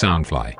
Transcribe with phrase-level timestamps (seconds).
[0.00, 0.54] Soundfly。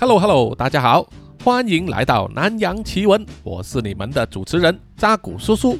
[0.00, 1.06] Hello Hello，大家好，
[1.44, 5.78] 欢迎来到南洋奇闻，我是你们的主持人扎古叔叔。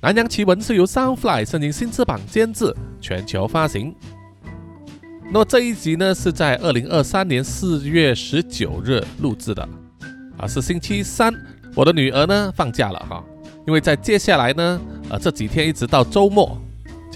[0.00, 3.94] 南洋奇闻是由 Soundfly 声音新翅膀监制，全球发行。
[5.30, 9.68] 那么这一集呢，是在二零二三年四月十九日录制的，
[10.38, 11.30] 啊，是星期三。
[11.74, 13.22] 我的女儿呢放假了哈，
[13.66, 16.58] 因为在接下来呢，呃，这几天一直到周末，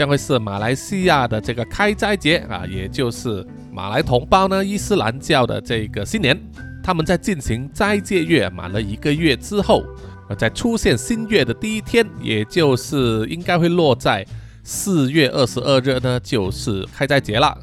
[0.03, 6.37] 将会是马来西亚的这个开斋节啊，也就是马来同胞呢伊斯兰教的这个新年。
[6.83, 9.85] 他们在进行斋戒月满了一个月之后，
[10.29, 14.27] 呃，在出现新月的第一天，也就是应该会落在
[14.65, 17.57] 四月二十二日呢，就是开斋节了。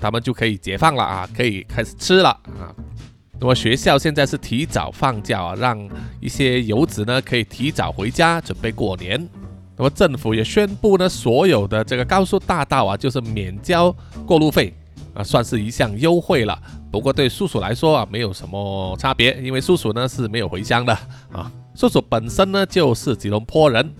[0.00, 2.74] 他们就可以解放了啊，可以开始吃了啊。
[3.38, 5.88] 那么学校现在是提早放假啊，让
[6.20, 9.24] 一些游子呢可以提早回家准备过年。
[9.76, 13.94] 那么政府也宣布呢，所有的这个高速大道啊，就是免交
[14.26, 14.74] 过路费
[15.14, 16.58] 啊，算是一项优惠了。
[16.90, 20.92] 不过对叔叔来说啊，没有什么差别，因为叔叔呢是没有回乡的
[21.30, 21.50] 啊。
[21.76, 23.92] 叔叔本身呢就是吉隆坡人。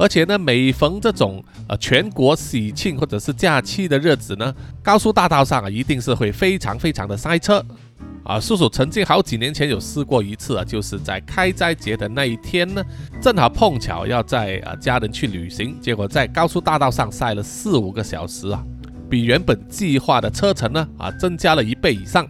[0.00, 7.60] 而且呢，每逢这种呃全国喜庆或者是假期的日子呢，高速大道上啊一定是会非常非常的塞车
[8.28, 8.38] 啊。
[8.38, 12.80] 叔叔曾经好几年前有试过一次啊，就是在开斋节的那一天呢，
[13.20, 18.62] 正好碰巧要载啊家人去旅行，结果在高速大道上塞了四五个小时啊，
[19.10, 22.28] 比原本计划的车程呢啊增加了一倍以上，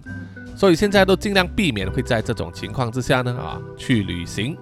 [0.56, 4.56] 所以现在都尽量避免会在这种情况之下呢啊去旅行。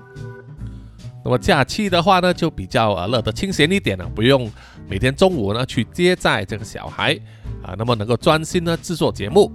[1.25, 4.51] 那么假期的话呢，就比较呃乐得清闲一点了，不用
[4.89, 7.19] 每天中午呢去接载这个小孩
[7.65, 9.53] 啊，那么能够专心呢制作节目，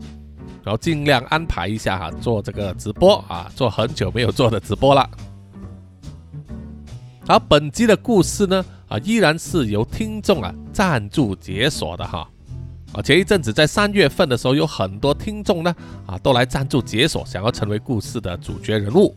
[0.63, 5.09] 然后尽量安排一下哈做这个直播啊，做很久没有做的直播了。
[7.27, 12.27] 好，本集的故事呢啊依然是由听众啊赞助解锁的哈
[12.93, 15.73] 啊，前一阵子在三月份的时候，有很多听众呢
[16.05, 19.15] 啊都来赞助解锁，想要成为故事的主角人物，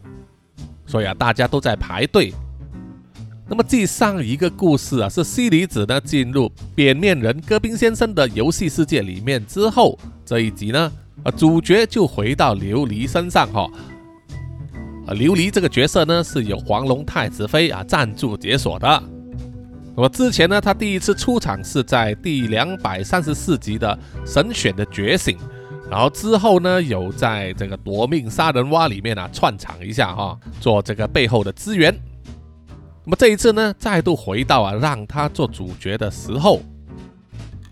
[0.87, 2.33] 所以啊大家都在排队。
[3.47, 10.91] 那么，继上一个故事啊，是西离子呢进入扁面人戈宾先生的游戏世界里面之后，这一集呢，
[11.23, 13.69] 啊，主角就回到琉璃身上哈。
[15.07, 19.03] 啊，琉璃这个角色呢，是由黄龙太子妃啊赞助解锁的。
[19.97, 25.39] 那么之前呢，他第一次出场是在第两百三十四集的神选的觉醒，
[25.89, 31.95] 然后之后呢，有在这个夺命杀人蛙里面啊串场一下哈，做这个背后的支援。
[33.05, 36.61] 那么这一次呢，再度回到啊，让他做主角的时候。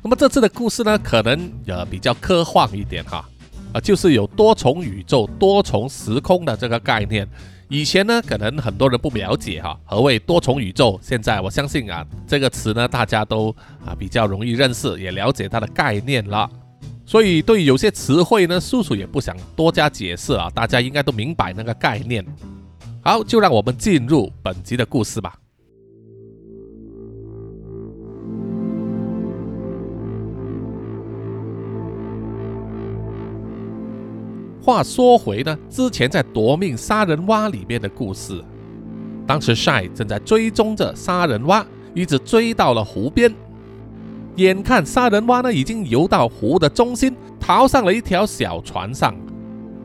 [0.03, 3.29] 那么这次的故事呢，可能呃比较科幻一点哈，
[3.73, 7.27] 啊就是有多重宇宙、多重时空的这个概念。
[7.69, 10.99] 以前呢，可能很多人不了解哈，何谓多重宇宙？
[11.01, 13.49] 现在我相信啊，这个词呢，大家都
[13.85, 16.49] 啊比较容易认识，也了解它的概念了。
[17.07, 22.25] 所以对于有些词汇呢，叔叔也不想多加解释啊，大家应该都明白那个概念。
[23.03, 25.35] 好，就让我们进入本集的故事吧。
[34.63, 38.41] 话说回呢，之前在夺命杀人蛙里面的故事，
[39.27, 43.35] 当时 Shy 正在追踪着杀人蛙，一直追到了湖边。
[44.37, 49.13] 眼看杀人蛙呢已经游到湖的中心，逃上了一条小船上，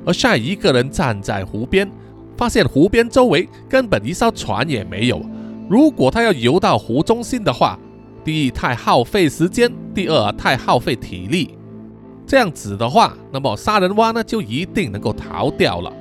[0.06, 1.90] 而 Shy 一个人站在湖边。
[2.38, 5.20] 发现湖边周围根本一艘船也没有。
[5.68, 7.80] 如果他要游到湖中心的话，
[8.24, 11.57] 第一太耗费时间，第二太耗费体力。
[12.28, 15.92] 这样子的话，那么杀人蛙呢就一定能够逃掉了，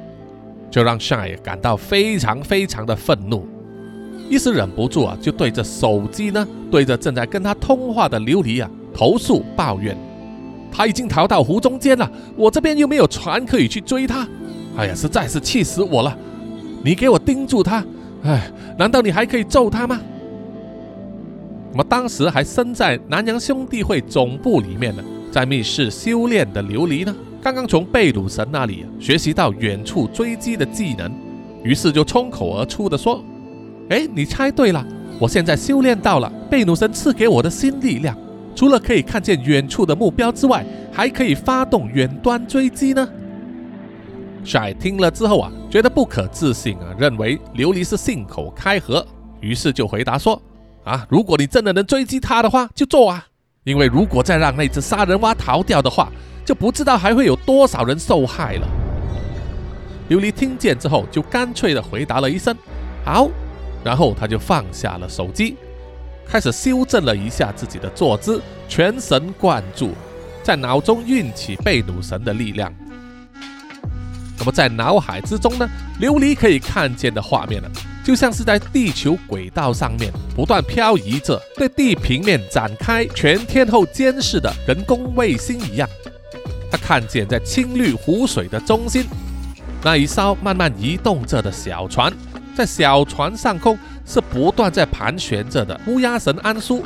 [0.69, 3.47] 就让 Shy 感到非常非常的愤怒，
[4.29, 9.97] 一时忍不住啊，就对着手机呢，对着正在跟他通话的琉璃啊投诉抱怨：
[10.73, 14.27] 他已经逃到湖中间了，我这边又没有船可以去追他。
[14.77, 16.19] 哎呀，实在是气死我了！
[16.83, 17.85] 你给我盯住他！
[18.25, 20.01] 哎，难道你还可以揍他吗？
[21.71, 25.03] 那么当时还身在南洋兄弟会总部里面呢，
[25.37, 31.13] 在密室修炼的琉璃呢，刚刚从贝鲁神那里学习到远处追击的技能，
[31.63, 33.23] 于是就冲口而出的说
[33.91, 34.83] ：“哎，你猜对了，
[35.21, 38.17] 我现在修炼到了贝鲁神赐给我的新力量，
[38.55, 43.07] 除了可以看见远处的目标之外，还可以发动远端追击呢。”
[44.43, 49.07] 帅听了之后啊，觉得不可置信啊，认为琉璃是信口开河，
[49.43, 50.41] 于是就回答说
[50.85, 53.27] ：“啊，如果你真的能追击他的话，就做啊！
[53.67, 56.09] 因为如果再让那只杀人蛙逃掉的话，
[56.45, 58.69] 就不知道还会有多少人受害了。”
[60.09, 62.57] 琉璃听见之后，就干脆的回答了一声
[63.05, 63.29] ：“好。”
[63.83, 65.57] 然后他就放下了手机，
[66.27, 69.93] 开始修正了一下自己的坐姿，全神贯注，
[70.45, 72.73] 在脑中运起贝努神的力量。
[74.39, 75.69] 那么在脑海之中呢，
[76.01, 77.69] 琉璃可以看见的画面呢，
[78.07, 85.89] 就像是在地球轨道上面不断漂移着，对地平面展开全天候监视的人工卫星一样。
[86.71, 89.07] 他看见在青绿湖水的中心，
[89.83, 92.13] 那一艘慢慢移动着的小船，
[92.55, 96.85] 在小船上空是不断在盘旋着的乌鸦神安苏，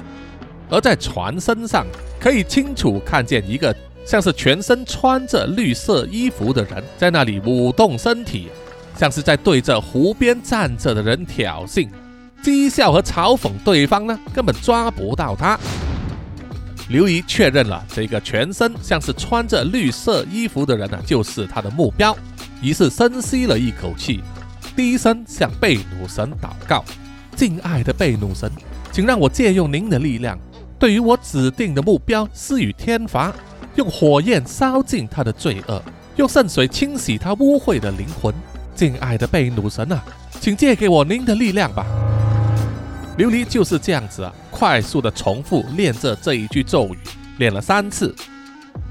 [0.70, 1.86] 而在船身上
[2.18, 3.76] 可以清楚看见一个。
[4.06, 8.48] 像是全身穿着绿色衣服的人在那里舞动身体，
[9.00, 11.88] 像是在对着湖边站着的人挑衅、
[12.42, 15.58] 讥笑和嘲讽对方呢，根本抓不到他。
[16.90, 22.14] 刘姨确认了这个全身像是穿着绿色衣服的人呢，就是他的目标。
[22.60, 24.20] 于是深吸了一口气，
[24.76, 26.84] 低声向贝努神祷告
[27.34, 28.52] ：“敬爱的贝努神，
[28.92, 30.38] 请让我借用您的力量，
[30.78, 33.32] 对于我指定的目标施予天罚。”
[33.76, 35.82] 用火焰烧尽他的罪恶，
[36.16, 38.34] 用圣水清洗他污秽的灵魂。
[38.74, 40.02] 敬爱的贝努神啊，
[40.40, 41.84] 请借给我您的力量吧。
[43.18, 46.98] 琉璃就是这样子啊，快速的重复练着这一句咒语，
[47.38, 48.14] 练了三次。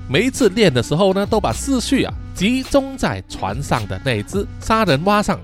[0.08, 5.40] 每一次练的时候呢，都把思绪啊集中在船上的那只杀人蛙上。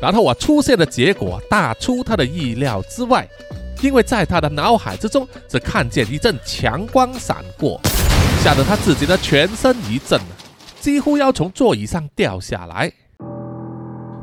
[0.00, 3.26] 然后啊，出现的结果大出他的意料之外。
[3.80, 7.80] 因为在他的脑海之中，只看见一阵强光闪过，
[8.42, 10.20] 吓得他自己的全身一震，
[10.88, 12.90] 几乎要从座椅上掉下来。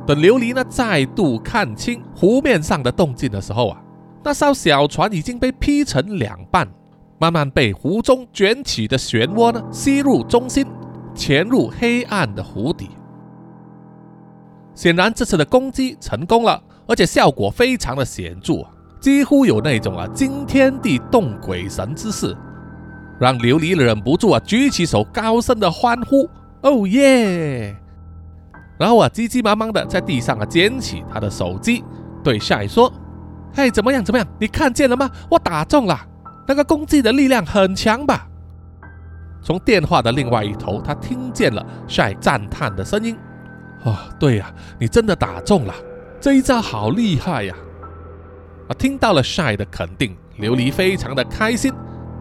[0.03, 3.79] 等琉璃呢再度看清湖面上的动静的时候啊，
[4.23, 6.67] 那艘小船已经被劈成两半，
[7.19, 10.65] 慢慢被湖中卷起的漩涡呢吸入中心，
[11.13, 12.89] 潜入黑暗的湖底。
[14.73, 18.55] 显然这次的攻击成功了，而且效果非常的显著。
[18.99, 22.35] 几乎有那种啊惊天地动鬼神之势，
[23.19, 26.27] 让琉璃忍不住啊举起手高声的欢呼
[26.65, 27.75] ：“哦耶！”
[28.77, 31.83] 然后啊急急忙忙的在地上啊捡起他的手机，
[32.21, 32.91] 对夏雨说
[33.55, 34.03] ：“嘿，怎么样？
[34.03, 34.27] 怎么样？
[34.37, 35.09] 你看见了吗？
[35.29, 35.97] 我打中了，
[36.45, 38.27] 那个攻击的力量很强吧？”
[39.41, 43.15] 从电话的另外一头，他听见了夏赞叹的声音
[43.85, 45.73] ：“哦，对呀，你真的打中了，
[46.19, 47.55] 这一招好厉害呀！”
[48.67, 51.71] 啊，听到了晒的肯定，琉璃非常的开心，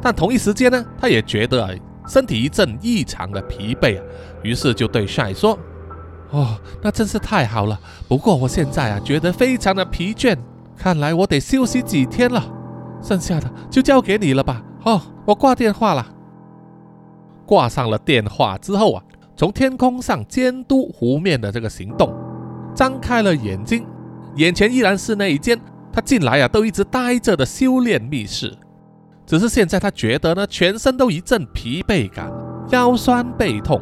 [0.03, 1.77] 但同一时间呢，他也觉得，
[2.07, 4.05] 身体一阵异常的疲惫啊，
[4.43, 5.59] 于是就对帅说
[6.31, 7.79] ：“哦，那真是太好了。
[8.09, 10.37] 不过我现在啊，觉得非常的疲倦，
[10.77, 12.45] 看来我得休息几天了。
[13.03, 14.63] 剩下的就交给你了吧。
[14.85, 16.07] 哦，我挂电话了。
[17.47, 19.03] 挂上了电话之后啊，
[19.37, 22.15] 从天空上监督湖面的这个行动，
[22.75, 23.87] 张开了眼睛，
[24.37, 25.61] 眼前依然是那一间。
[25.93, 28.53] 他进来啊，都一直待着的修炼密室，
[29.27, 32.31] 只是现在他觉得呢，全身都一阵疲惫感，
[32.71, 33.81] 腰酸背痛，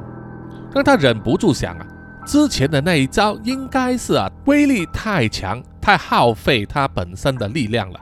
[0.73, 1.87] 让他忍不住想啊，
[2.25, 8.01] 之前的那一招应该是啊，威力太强，太耗费他本身的力量了，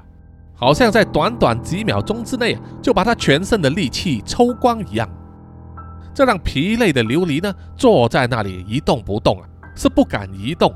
[0.54, 5.08] 好像在短短几秒钟之内就把他全身的力气抽光一样，
[6.12, 10.74] 这让疲累的琉璃呢，坐在那里一动不动啊，是不敢移动。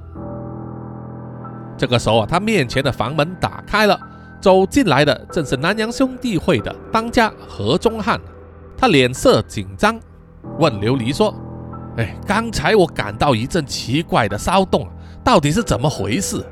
[1.76, 3.98] 这个时候啊，他面前的房门打开了，
[4.44, 8.20] 走进来的正是南洋兄弟会的当家何中汉。
[8.76, 9.98] 他脸色紧张，
[10.58, 11.34] 问琉璃说
[11.96, 14.86] ：“哎，刚才我感到一阵奇怪的骚动，
[15.24, 16.44] 到底是怎么回事？”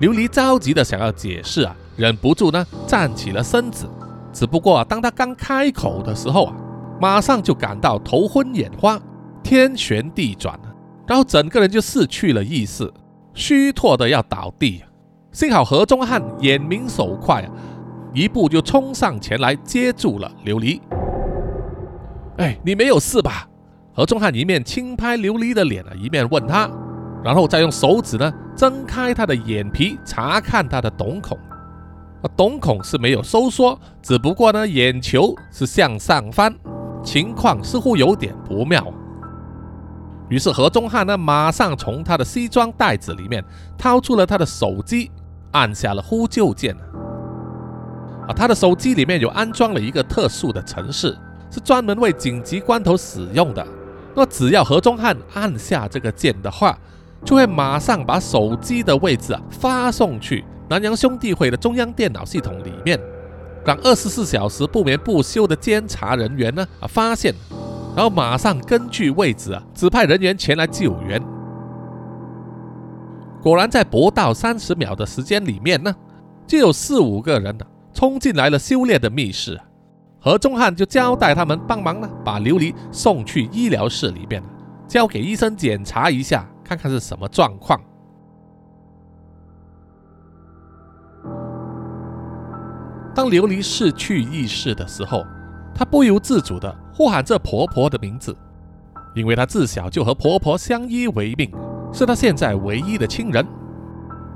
[0.00, 3.88] 琉璃着急的想要解释啊，忍不住呢站起了身子。
[4.30, 6.54] 只不过当他刚开口的时候啊，
[7.00, 9.00] 马上就感到头昏眼花，
[9.42, 10.60] 天旋地转，
[11.06, 12.92] 然后整个人就失去了意识。
[13.32, 14.84] 虚脱的要倒地，
[15.34, 17.50] 幸好何中汉眼明手快啊，
[18.14, 20.80] 一步就冲上前来接住了琉璃。
[22.36, 23.44] 哎，你没有事吧？
[23.92, 26.70] 何中汉一面轻拍琉璃的脸啊，一面问他，
[27.24, 31.36] 然后再用手指呢睁开他的眼皮，查看他的瞳孔。
[32.22, 36.54] 啊，瞳孔是没有收缩，只不过呢眼球是向上翻，
[37.02, 38.86] 情况似乎有点不妙。
[40.28, 43.44] 于是何中汉呢，马上从他的西装袋子里面
[43.76, 45.10] 掏出了他的手机，
[45.54, 46.76] 按下了呼救键。
[48.28, 51.16] 啊，他的手机里面有安装了一个特殊的程式，
[51.50, 53.66] 是专门为紧急关头使用的。
[54.14, 56.78] 那只要何忠汉按下这个键的话，
[57.24, 62.98] 就会马上把手机的位置啊发送去南洋兄弟会的中央电脑系统里面，
[63.64, 67.34] 让二十四小时不眠不休的监察人员呢啊发现。
[67.96, 71.22] 然后马上根据位置啊，指派人员前来救援。
[73.44, 75.94] 果然，在不到三十秒的时间里面呢，
[76.46, 79.60] 就有四五个人呢冲进来了修炼的密室，
[80.18, 84.42] 何中汉就交代他们帮忙呢，把琉璃送去医疗室里边，
[84.88, 87.78] 交给医生检查一下，看看是什么状况。
[93.14, 95.22] 当琉璃失去意识的时候，
[95.74, 98.34] 她不由自主地呼喊着婆婆的名字，
[99.14, 101.52] 因为她自小就和婆婆相依为命，
[101.94, 103.46] 是她现在唯一的亲人。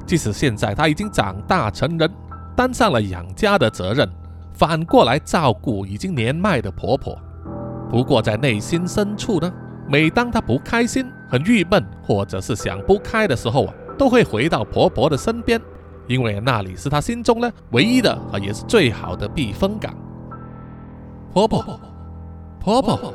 [0.07, 2.11] 即使现在她已经长大成人，
[2.57, 4.09] 担上了养家的责任，
[4.55, 7.19] 反过来照顾已经年迈的婆婆。
[7.91, 9.53] 不过在内心深处呢，
[9.89, 15.61] 每当她不开心、很郁闷，或者是想不开的时候啊，都会回到婆婆的身边。
[16.07, 19.95] 因为那里是他心中呢唯一的啊，也是最好的避风港。
[21.35, 21.79] 婆婆，
[22.59, 23.13] 婆婆，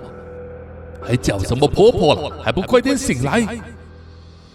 [1.01, 2.43] 还叫什么婆婆了？
[2.43, 3.41] 还不快点醒来！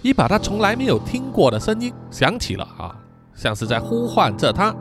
[0.02, 2.94] 一把他从来没有听过的声音响起了啊，
[3.34, 4.74] 像是在呼唤着他。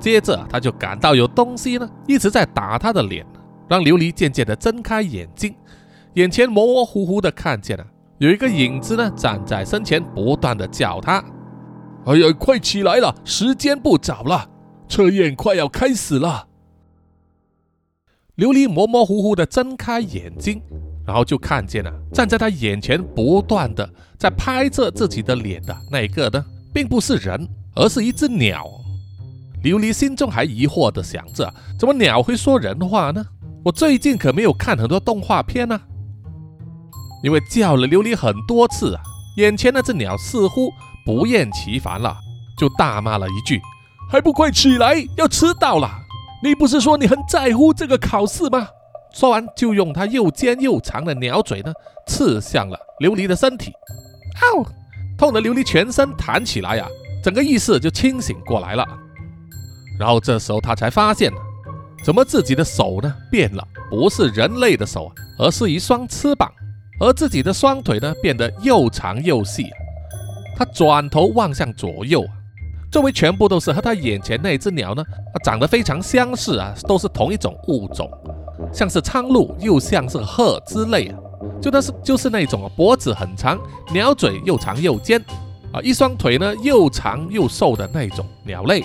[0.00, 3.26] 接着他就感到有东西呢一直在打他的脸，
[3.68, 5.54] 让琉璃渐渐的睁开眼睛，
[6.14, 7.84] 眼前模模糊糊的看见了
[8.18, 11.22] 有一个影子呢站在身前，不断的叫他。
[12.06, 14.48] 哎呀，快起来了，时间不早了，
[14.88, 16.46] 测验快要开始了。
[18.36, 20.62] 琉璃模模糊糊的睁开眼睛，
[21.08, 23.88] 然后就看见了站在他眼前不断的
[24.18, 28.66] 在拍着自己的脸的那一个呢，并不是人，而是一只鸟。
[29.62, 33.24] 琉璃心中还疑惑的想着，怎么鸟会说人话呢？
[33.64, 35.80] 我最近可没有看很多动画片呢。
[37.24, 39.00] 因为叫了琉璃很多次啊，
[39.38, 40.70] 眼前那只鸟似乎。
[41.06, 42.18] 不厌其烦了，
[42.58, 43.58] 就大骂了一句
[44.12, 45.90] ：“还不快起来，要迟到了！
[46.42, 48.68] 你不是说你很在乎这个考试吗？”
[49.18, 51.72] 说完，就用它又尖又长的鸟嘴呢，
[52.06, 53.72] 刺向了琉璃的身体。
[54.40, 54.64] 嗷！
[55.18, 56.86] 痛得琉璃全身弹起来呀，
[57.20, 58.86] 整个意识就清醒过来了。
[59.98, 61.32] 然后这时候他才发现，
[62.04, 66.48] 怎么自己的手呢变了，不是人类的手，而是一双翅膀，
[67.00, 69.66] 而自己的双腿呢变得又长又细。
[70.54, 72.24] 他转头望向左右，
[72.88, 75.02] 周围全部都是和他眼前那只鸟呢，
[75.42, 78.08] 长得非常相似啊，都是同一种物种，
[78.72, 81.18] 像是苍鹭，又像是鹤之类啊，
[81.60, 83.58] 就那是就是那种脖子很长，
[83.92, 85.22] 鸟嘴又长又尖
[85.72, 88.84] 啊，一双腿呢又长又瘦的那种鸟类。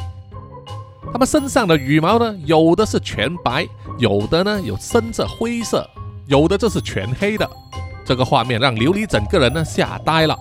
[1.11, 5.87] 它们身上的羽毛呢，有的是全白，有的呢有深色灰色，
[6.27, 7.49] 有的就是全黑的。
[8.05, 10.37] 这个画面让琉璃整个人呢吓呆了。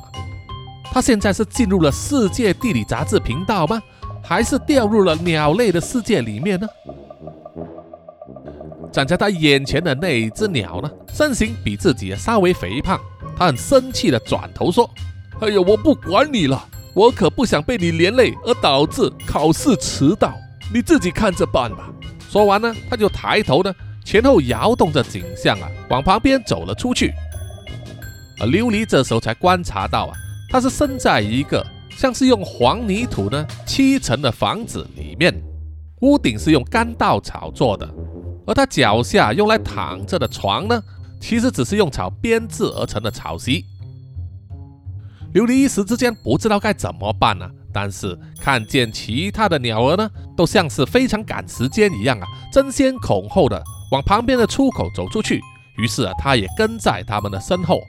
[0.85, 3.83] 他现在是进入了世界地理杂志频道吗？
[4.25, 6.67] 还是掉入了鸟类的世界里面呢？
[8.93, 13.01] 站在他眼前的那只鸟呢，身形比自己稍微肥胖。
[13.35, 14.89] 他很生气的转头说
[15.41, 16.63] ：“哎呀，我不管你了，
[16.95, 20.35] 我可不想被你连累而导致考试迟到，
[20.73, 21.91] 你自己看着办吧。”
[22.29, 27.13] 说完呢，他就抬头呢，前后摇动着景象啊，往旁边走了出去。
[28.39, 30.17] 而琉璃这时候才观察到啊。
[30.51, 35.35] 他是身在一个像是用黄泥土呢砌成的房子里面，
[36.01, 37.89] 屋顶是用干稻草做的，
[38.47, 40.83] 而他脚下用来躺着的床呢，
[41.21, 43.65] 其实只是用草编制而成的草席。
[45.35, 55.41] 琉璃一时之间不知道该怎么办呢，但是看见其他的鸟儿呢，都像是非常赶时间一样啊，争先恐后的往旁边的出口走出去，
[55.79, 57.81] 于是啊，他也跟在他们的身后。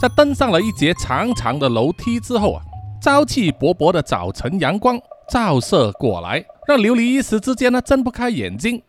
[0.00, 2.62] 在登上了一节长长的楼梯之后啊，
[3.02, 8.82] 朝气勃勃的早晨阳光照射过来，让琉璃一时之间呢睁不开眼睛。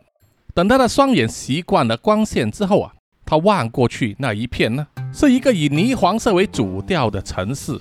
[0.54, 2.92] 等他的双眼习惯了光线之后啊，
[3.26, 7.76] 他望过去那一片呢，是一个以泥黄色为主调的城市，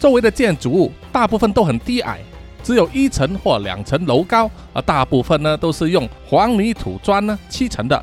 [0.00, 2.20] 周围的建筑物大部分都很低矮，
[2.62, 8.02] 只有一层或两层楼高，而大部分呢都是用黄泥土砖呢砌成的，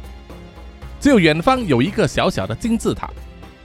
[0.99, 3.09] 只有远方有一个小小的金字塔。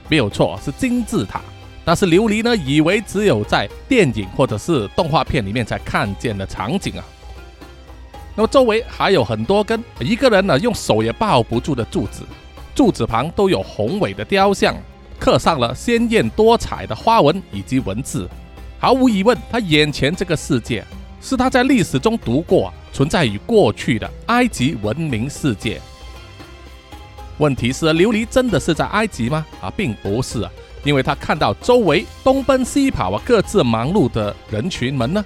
[0.07, 1.41] 没有错，是金字塔。
[1.85, 7.05] 但是琉璃呢，以为只有在电影或者是动画片里面才看见的场景啊。
[8.39, 12.23] 那么周围还有很多根一个人呢用手也抱不住的柱子，
[12.73, 14.73] 柱子旁都有宏伟的雕像，
[15.19, 18.29] 刻上了鲜艳多彩的花纹以及文字。
[18.79, 20.85] 毫无疑问，他眼前这个世界
[21.19, 25.81] 是他在历史中读过、存在于过去的埃及文明世界。
[27.39, 29.45] 问题是，琉璃真的是在埃及吗？
[29.59, 30.51] 啊，并不是啊，
[30.85, 35.21] 因为他看到周围东奔西跑啊，各自忙碌的人群们呢，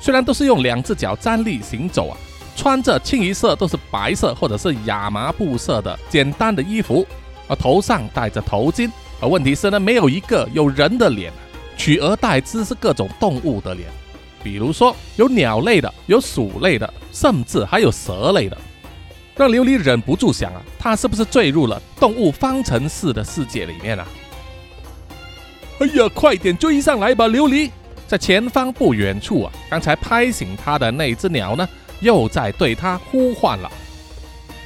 [0.00, 2.18] 虽然都是用两只脚站立行走啊，
[2.56, 7.06] 穿着清一色都是白色或者是亚麻布色的简单的衣服，
[7.46, 11.30] 而头上戴着头巾，而问题是呢，没有一个有人的脸，
[11.76, 13.88] 取而代之是各种动物的脸，
[14.42, 18.56] 比如说有鸟类的，有鼠类的，甚至还有蛇类的，
[19.36, 24.08] 让琉璃忍不住想啊，他是不是坠入了动物方程式的世界里面啊？
[25.78, 27.70] 哎呀，快点追上来吧，琉璃！
[28.08, 31.68] 在前方不远处啊，刚才拍醒他的那只鸟呢，
[32.00, 33.70] 又在对他呼唤了。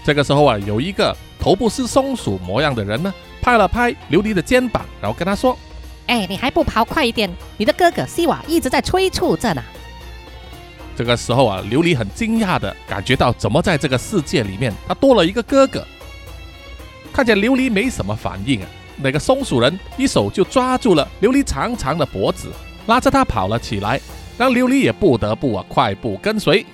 [0.04, 5.56] 这个时候啊，有一个头部是松鼠模样的人呢，拍了拍琉璃的肩膀，然后跟他说。
[6.06, 7.30] 哎，你还不跑快一点！
[7.56, 9.62] 你的哥哥西瓦一直在催促着呢。
[10.96, 15.86] 这个时候啊，琉璃很惊讶的感觉到，怎么在这个世界里面，他多了一个哥哥？
[17.12, 22.50] 看见琉璃没什么反应啊，那个松鼠人一手就抓住了琉璃长长的脖子，
[22.86, 24.00] 拉着他跑了起来，
[24.36, 26.66] 让琉璃也不得不啊快步跟随。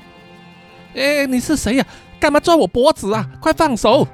[0.97, 1.87] 哎，你是谁呀？
[2.19, 3.29] 干嘛抓我脖子啊？
[3.38, 4.09] 快放手！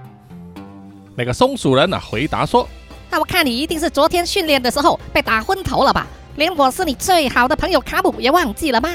[1.16, 2.68] 那个松鼠人啊回答说。
[3.08, 6.08] 那我看你一定是昨天训练的时候被打昏头了吧？
[6.34, 8.90] 连我是你最好的朋友卡姆也忘记了吗？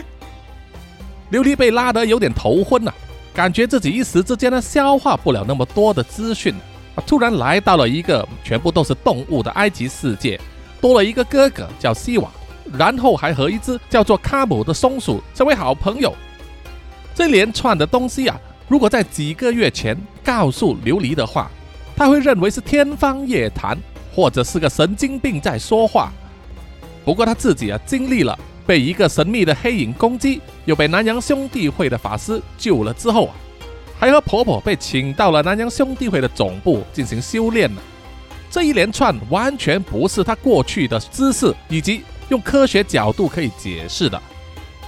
[1.32, 2.94] 琉璃被拉得有点头昏了，
[3.34, 6.54] 感觉自己一时之间呢消化不了那么多的资讯
[6.96, 7.00] 啊！
[7.08, 10.38] 突然来到了一个全部都是动物的埃及世界，
[10.82, 12.30] 多了一个哥哥叫西瓦，
[12.78, 16.14] 然后还和一只叫做卡姆的松鼠成为好朋友。
[17.18, 21.50] 这连串的东西啊，如果在几个月前告诉琉璃的话，
[21.96, 23.76] 他会认为是天方夜谭。
[24.18, 26.12] 或者是个神经病在说话。
[27.06, 33.36] 不过他自己啊，经历了被一个神秘的黑影攻击，又被南洋兄弟会的法师救了之后啊，
[34.00, 37.80] 还和婆婆被请到了南洋兄弟会的总部进行修炼呢。
[38.50, 44.20] 这一连串完全不是他过去的知识以及用科学角度可以解释的，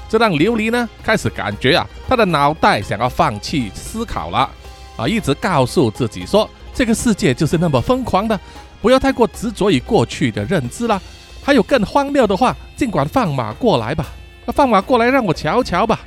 [0.10, 4.50] 这让琉璃呢开始感觉啊，他的脑袋想要放弃思考了
[4.98, 8.38] 啊，一直告诉自己说，这个世界就是那么疯狂的。
[8.82, 11.00] 不要太过执着于过去的认知啦，
[11.44, 14.08] 还有更荒谬的话，尽管放马过来吧，
[14.48, 16.00] 放马过来让我瞧瞧吧。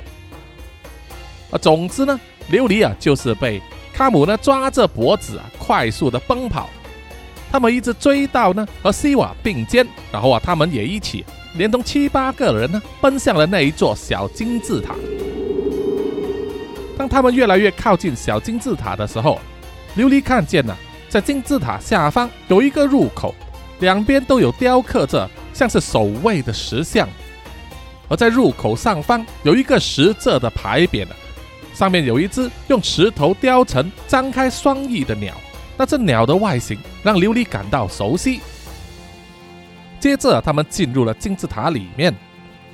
[1.51, 2.19] 啊，总之呢，
[2.51, 3.61] 琉璃啊就是被
[3.93, 6.69] 卡姆呢抓着脖子啊，快速的奔跑。
[7.51, 11.23] 他们一直追到呢和西瓦并肩，然后啊他们也一起
[11.55, 14.95] 连同七八个人呢奔向了那一座小金字塔。
[16.97, 19.39] 当他们越来越靠近小金字塔的时候，
[19.97, 20.77] 琉璃看见了。
[21.09, 23.35] 在金字塔下方有一个入口，
[23.79, 27.07] 两边都有雕刻着像是守卫的石像，
[28.07, 31.05] 而在入口上方有一个十字的牌匾
[31.71, 35.35] 上面有一只用石头雕成、张开双翼的鸟。
[35.77, 38.39] 那这鸟的外形让琉璃感到熟悉。
[40.03, 42.13] 接着，他们进入了金字塔里面，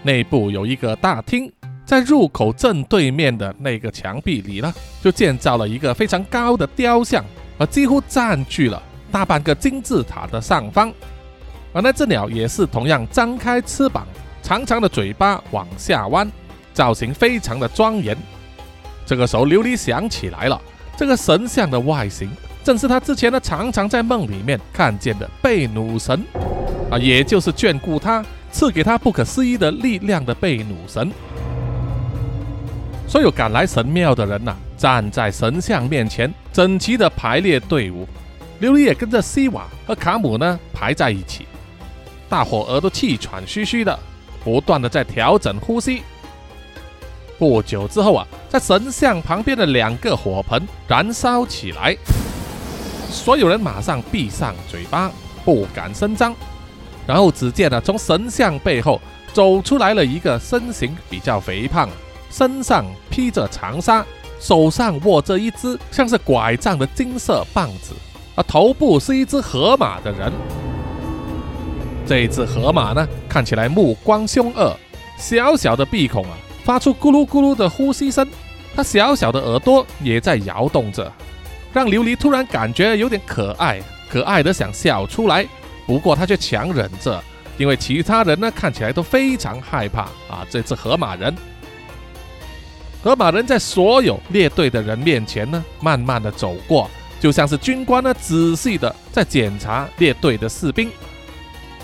[0.02, 1.48] 内部有一个大厅，
[1.86, 7.24] 在入口正对面的那个墙壁里呢，就建造了一个非常高的雕像。
[7.60, 10.92] 而几乎占据了大半个金字塔的上方，
[11.72, 14.08] 而那只鸟也是同样张开翅膀，
[14.42, 16.28] 长长的嘴巴往下弯，
[16.74, 18.18] 造型非常的庄严。
[19.06, 20.60] 这个时候，琉璃想起来了，
[20.98, 22.28] 这个神像的外形
[22.69, 26.23] 正是他之前呢常常在梦里面看见的贝努神
[26.91, 31.12] 啊，也就是眷顾他、赐给他不可思议的力量的贝努神。
[33.08, 34.55] 所有赶来神庙的人呐。
[34.77, 38.08] 站在神像面前，整齐的排列队伍。
[38.62, 41.47] 琉璃也跟着西瓦和卡姆呢排在一起，
[42.29, 43.97] 大伙儿都气喘吁吁的，
[44.43, 46.03] 不断的在调整呼吸。
[47.39, 51.97] 不久之后啊，在神像旁边的两个火盆燃烧起来，
[53.10, 55.12] 所有人马上闭上嘴巴，
[55.43, 56.34] 不敢声张。
[57.08, 59.02] 然后只见呢，从神像背后
[59.34, 61.89] 走出来了一个身形比较肥胖，
[62.30, 64.06] 身上披着长纱。
[64.39, 67.93] 手上握着一只像是拐杖的金色棒子，
[68.36, 70.32] 而头部是一只河马的人。
[72.08, 74.74] 这只河马呢，看起来目光凶恶，
[75.17, 78.26] 小小的鼻孔啊，发出咕噜咕噜的呼吸声。
[78.74, 81.12] 它小小的耳朵也在摇动着，
[81.71, 85.47] 让琉璃突然感觉有点可爱，可爱的想笑出来。
[85.86, 87.23] 不过他却强忍着，
[87.58, 91.36] 因为其他人呢，看起来都非常害怕啊，这只河马人。
[93.01, 100.91] 河马人在所有列队的人面前呢，慢慢的走过，就像是军官呢，仔细的在检查列队的士兵。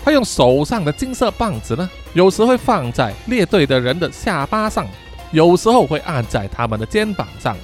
[0.04, 4.86] 他用手上的金色棒子呢，有时会放在列队的人的下巴上，
[5.32, 7.56] 有时候会按在他们的肩膀上。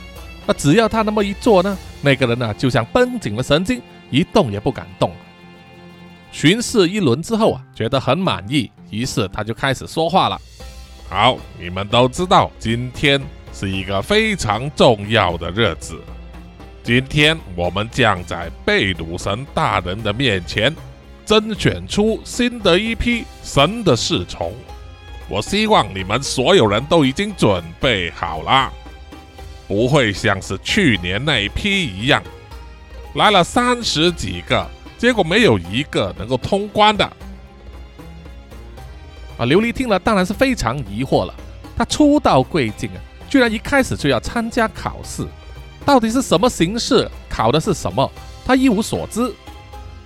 [0.46, 5.12] 那只要他那么一做呢，那个人呢，就像绷紧了神经，一动也不敢动。
[6.30, 10.40] 巡视一轮之后啊，觉得很满意，于是他就开始说话了。
[11.08, 13.20] 好，你们都知道今天。
[13.54, 16.00] 是一个非常重要的日子。
[16.82, 20.74] 今天我们将在贝鲁神大人的面前
[21.26, 24.54] 甄选出新的一批神的侍从。
[25.28, 28.72] 我希望你们所有人都已经准备好了，
[29.66, 32.22] 不会像是去年那一批一样，
[33.14, 34.66] 来了三十几个，
[34.98, 37.04] 结果没有一个能够通关的。
[39.38, 41.34] 啊，琉璃听了当然是非常疑惑了。
[41.76, 45.26] 他初到贵境啊，居然一开始就要参加考试，
[45.86, 47.10] 到底是什么形式？
[47.28, 48.10] 考的是什么？
[48.44, 49.32] 他一无所知。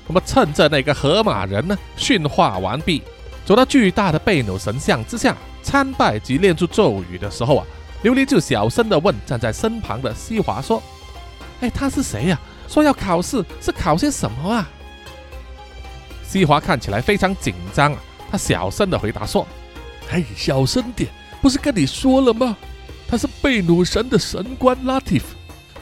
[0.06, 3.02] 那么趁着那个河马人呢驯化完毕，
[3.44, 7.66] 走到巨大的贝努神像之下参拜及念出咒语的时候啊，
[8.06, 10.80] 琉璃就小声的问站在身旁的西华说
[11.58, 12.40] ：“哎，他是谁呀？
[12.68, 14.70] 说要考试是考些什么啊？”
[16.22, 17.98] 西华看起来非常紧张啊，
[18.30, 19.44] 他小声的回答说
[20.08, 21.10] ：“哎，小声点，
[21.42, 22.56] 不是跟你说了吗？
[23.08, 25.34] 他是贝努神的神官拉蒂夫。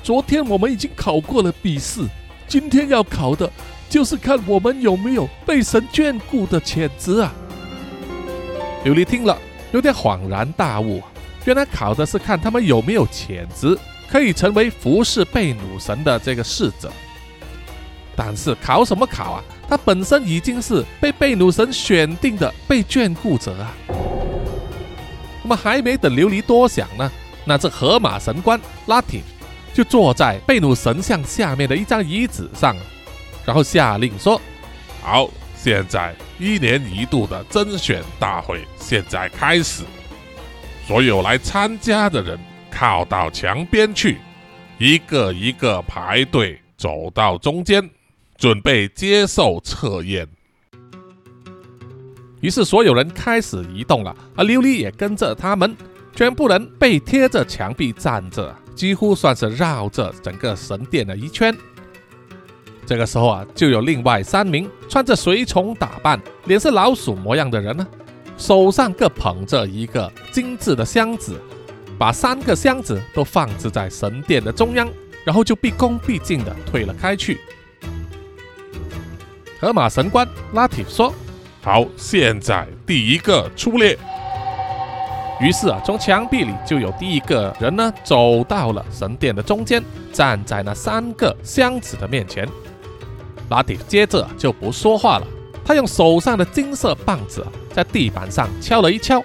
[0.02, 2.06] 昨天我们已经考过了笔试，
[2.48, 3.50] 今天要考的。”
[3.86, 7.32] 就是看我们有没有被神眷顾的潜质啊！
[8.82, 9.38] 琉璃听了
[9.70, 11.00] 有点恍然大悟，
[11.44, 13.78] 原来考的是看他们有没有潜质，
[14.08, 16.90] 可以成为服侍贝努神的这个侍者。
[18.16, 19.44] 但是考什么考啊？
[19.68, 23.74] 他本身已经是被贝努神选定的被眷顾者啊！
[25.42, 27.10] 那么还没等琉璃多想呢，
[27.44, 29.20] 那这河马神官拉提
[29.72, 32.76] 就坐在贝努神像下面的一张椅子上。
[33.44, 34.40] 然后下令说
[35.02, 39.82] ：“好，现在一年一度的甄选大会现在开始，
[40.86, 42.38] 所有来参加的人
[42.70, 44.18] 靠到墙边去，
[44.78, 47.88] 一个一个排队走到中间，
[48.36, 50.28] 准备接受测验。”
[52.42, 55.74] 于是所有人开始移动了，而琉璃也跟着他们，
[56.14, 61.56] 全部人背贴着墙壁站着，几乎算是绕着整个神殿的一圈。
[62.84, 67.86] 这个时候啊，就有另外三名穿着随从打扮、脸是老鼠模样的人呢，
[68.36, 71.40] 手上各捧着一个精致的箱子，
[71.98, 74.88] 把三个箱子都放置在神殿的中央，
[75.24, 77.40] 然后就毕恭毕敬地退了开去。
[79.60, 81.14] 河马神官拉提说
[81.62, 83.96] ：“好，现在第一个出列。”
[85.40, 92.48] 于是啊，从墙壁里就有第一个人呢，走到了神殿的中间，站在那三个箱子的面前。
[93.50, 95.26] 拉蒂接着就不说话了，
[95.64, 99.22] 他用手上的金色棒子在地板上敲了一敲，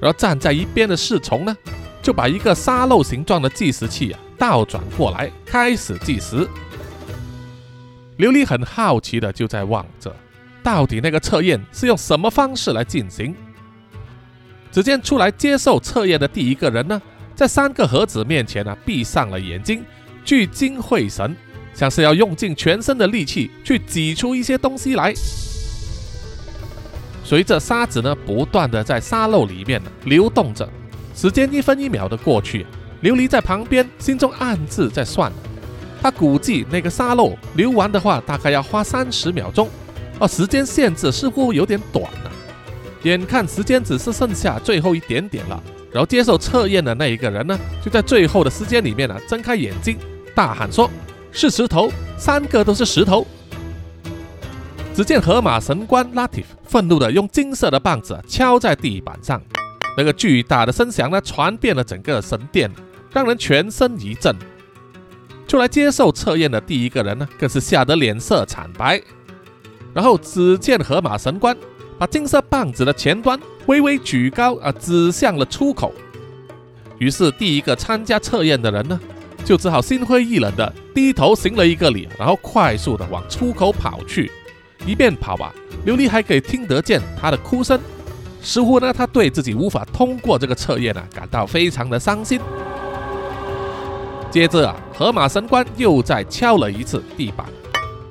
[0.00, 1.56] 而站在一边的侍从呢，
[2.02, 6.48] 就把一个沙漏形状的计时器啊倒转过来，开始计时。
[8.18, 10.14] 琉璃很好奇的就在望着，
[10.62, 13.34] 到底那个测验是用什么方式来进行？
[14.72, 17.00] 只见出来接受测验的第一个人呢，
[17.36, 19.84] 在三个盒子面前呢闭上了眼睛，
[20.24, 21.36] 聚精会神。
[21.74, 25.14] 像是要用尽全身的力气去挤出一些东西来。
[27.24, 30.68] 随着沙子呢不断的在沙漏里面流动着，
[31.14, 32.66] 时间一分一秒的过去，
[33.02, 35.32] 琉璃在旁边心中暗自在算，
[36.02, 39.68] 他估计那个沙漏流完的话大概要花三十秒钟，
[40.18, 42.30] 而时间限制似乎有点短了。
[43.04, 49.96] 眼看时间只是剩下最后一点点了，然后接受测验的那一个人呢，就在最后的时间里面呢睁开眼睛，
[50.34, 50.90] 大喊说。
[51.34, 53.26] 是石头，三个都是石头。
[54.94, 59.40] 只见河马神官拉提夫愤怒的用金色的棒子敲在地板上，
[59.96, 62.70] 那个巨大的声响呢，传遍了整个神殿，
[63.10, 64.36] 让人全身一震。
[65.48, 69.00] 出来接受测验的第一个人呢，更是吓得脸色惨白。
[69.94, 71.56] 然后只见河马神官
[71.98, 75.92] 把金色棒子的前端微微举高啊，指向了出口。
[76.98, 79.00] 于是第一个参加测验的人呢。
[79.44, 84.30] 就只好心灰意冷的低头行了一个礼，然后快速的往出口跑去。
[84.86, 85.54] 一边跑吧，
[85.86, 87.80] 琉璃还可以听得见他的哭声，
[88.42, 92.40] 似乎呢他对自己无法通过这个测验呢感到非常的伤心。
[94.30, 97.46] 接着啊，河马神官又再敲了一次地板，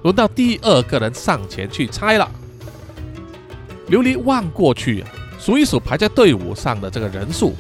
[0.04, 2.30] 轮到第二个人上前去拆了。
[3.90, 5.04] 琉璃望过去，
[5.40, 7.56] 数一数排在队伍上的这个人数，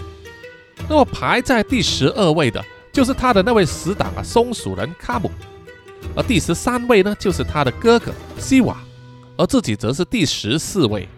[0.87, 2.63] 那么排在第十二位的。
[2.93, 5.31] 就是他的那位死党啊，松鼠人卡姆，
[6.13, 8.77] 而第十三位呢，就是他的哥哥西瓦，
[9.41, 11.09] 而自己则是第十四位。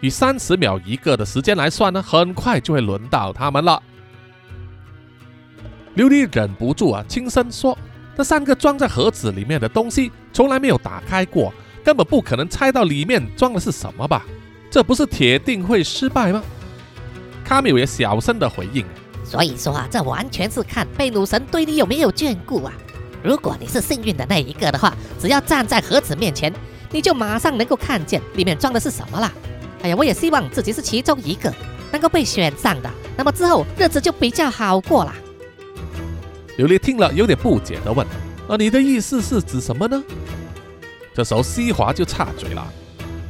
[0.00, 3.82] 以三十秒一个的时间来算呢，很快就会轮到他们了。
[5.94, 7.76] 琉璃忍不住啊，轻声说
[8.16, 11.52] ：“那三个装在盒子里面的东西从来没有打开过，
[11.84, 14.24] 根本不可能猜到里面装的是什么吧？
[14.70, 16.42] 这不是铁定会失败吗？”
[17.44, 18.86] 卡米也小声的回应。
[19.22, 22.72] 所以说啊，这完全是看贝鲁神对你有没有眷顾啊！
[23.22, 26.50] 如果你是幸运的那一个的话，只要站在盒子面前，
[26.90, 29.32] 你就马上能够看见里面装的是什么了。
[29.82, 31.52] 哎呀，我也希望自己是其中一个。
[31.92, 35.12] 能够被选上的，那么之后日子就比较好过了。
[36.56, 38.06] 琉璃听了有点不解的问
[38.46, 40.00] ：“啊，你的意思是指什么呢？”
[41.12, 42.72] 这时候西华就插嘴了：“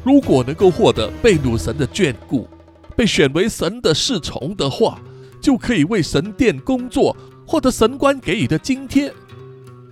[0.04, 2.46] 如果能够获得贝努神的眷顾，
[2.94, 5.00] 被选为神的侍从的话，
[5.40, 9.10] 就可以为神殿工作，获得神官给予的津贴。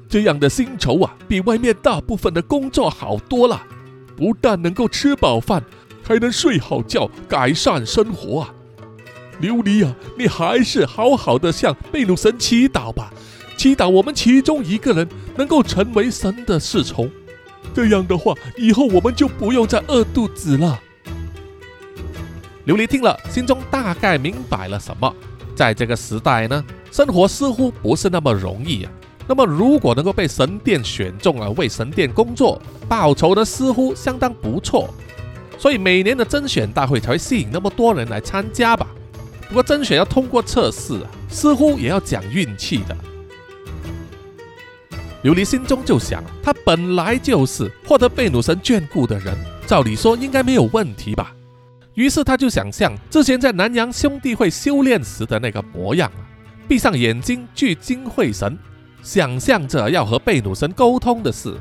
[0.09, 3.63] 这样的薪酬啊，比外面大部分的工作好多了。
[4.17, 5.63] 不但能够吃饱饭，
[6.03, 8.55] 还能睡好觉，改善生活啊！
[9.41, 13.13] 琉璃啊，你还是好好的向贝鲁神祈祷吧，
[13.57, 17.09] 祈祷我们其中一个人能够成为神的侍从。
[17.73, 20.81] 这样的话，以后我们就不用再饿肚子了。
[22.67, 25.15] 琉璃听了，心中大概明白了什么。
[25.55, 28.91] 在这个时代呢，生活似乎不是那么容易啊。
[29.29, 34.89] 那么，如果能够被神殿选中了，为神殿工作，报酬呢似乎相当不错，
[35.59, 38.87] 所以每年的甄选大会才会吸引那么多人来参加吧。
[39.49, 42.97] 不过，甄选要通过测试啊，似乎也要讲运气的。
[45.25, 49.37] 琉璃心中就想，他本来就是获得贝努神眷顾的人，
[49.67, 51.35] 照理说应该没有问题吧。
[51.95, 56.11] 于是他就想象之前在南洋兄弟会修炼时的那个模样，
[56.67, 58.57] 闭上眼睛聚精会神。
[59.03, 61.55] 想象着要和贝努神沟通的事。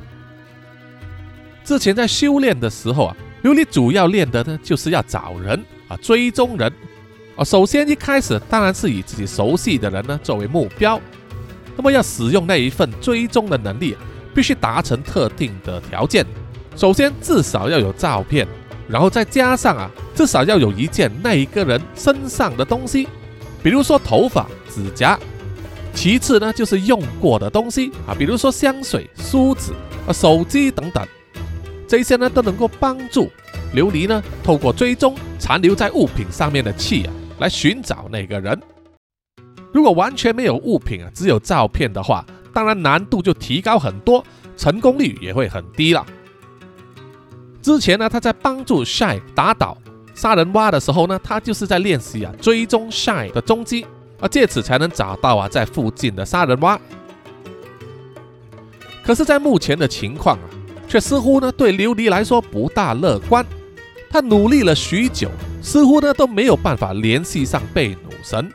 [1.63, 6.71] 之前在修炼的时候啊，琉璃主要练的呢，就是要找人啊，追踪人
[7.35, 7.43] 啊。
[7.43, 10.99] 首先一开始当然是以自己熟悉的人呢作为目标。
[11.75, 13.95] 那么要使用那一份追踪的能力，
[14.33, 16.25] 必须达成特定的条件。
[16.75, 18.47] 首先至少要有照片，
[18.87, 23.07] 然后再加上啊，至少要有一件那一个人身上的东西，
[23.61, 25.19] 比如说头发、指甲。
[25.97, 29.73] 其次呢，就是用过的东西啊，比如说香水、梳子
[30.07, 31.03] 啊、手机等等，
[31.87, 33.31] 这些呢都能够帮助
[33.73, 38.61] 琉璃呢透过追踪残留在物品上面的气啊，来寻找那个人。
[39.73, 44.23] 如果完全没有物品啊，只有照片的话，当然难度就提高很多，
[44.55, 46.05] 成功率也会很低了。
[47.59, 49.75] 之前呢，他在帮助 Shy 打倒
[50.13, 53.87] 杀人蛙的时候呢，他就是在练习啊追踪 Shy 的踪迹。
[54.19, 56.79] 而借此才能找到啊，在附近的杀人蛙。
[59.03, 60.43] 可是，在目前的情况啊，
[60.87, 63.45] 却似乎呢对琉璃来说不大乐观。
[64.09, 65.29] 他努力了许久，
[65.61, 68.51] 似乎呢都没有办法联系上贝努神。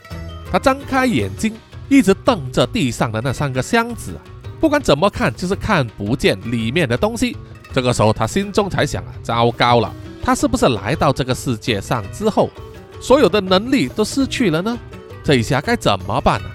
[0.50, 1.54] 他张开眼睛，
[1.88, 4.20] 一直瞪着地上的那三个箱子啊，
[4.60, 7.36] 不管怎么看就是看不见里面的东西。
[7.72, 9.90] 这个时候，他心中才想啊，糟糕了，
[10.22, 12.50] 他是不是来到这个世界上之后，
[13.00, 14.78] 所有的能力都失去了呢？
[15.22, 16.48] 这一下该怎么办呢？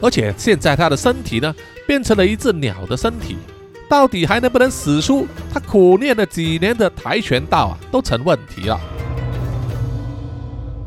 [0.00, 1.54] 而且现在他的身体呢，
[1.86, 3.36] 变成了一只鸟的身体，
[3.88, 8.80] 到底还能不能使出他苦练了几年的跆拳道啊，都成问题了。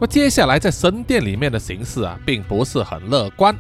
[0.02, 3.56] 那接下来在神殿里面的形势啊，并不是很乐观，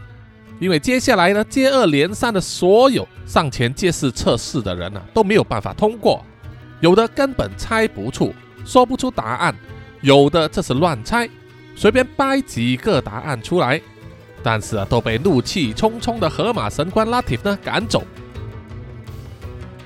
[0.59, 6.21] 因为接下来呢，接二连三的所有上前借势测试的人呢，都没有办法通过，
[6.81, 8.33] 有的根本猜不出，
[8.65, 9.55] 说不出答案，
[10.01, 11.29] 有的这是乱猜。
[11.75, 13.81] 随便掰几个答案出来，
[14.41, 18.03] 但是啊，都被怒气冲冲的河马神官拉提夫呢赶走。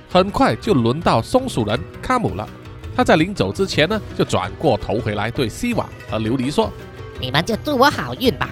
[0.10, 2.48] 很快就轮到松鼠人卡姆了。
[2.96, 6.72] 他在临走之前呢，就转过头回来对西瓦和琉璃说
[7.20, 8.50] ：“你们就祝我好运吧。”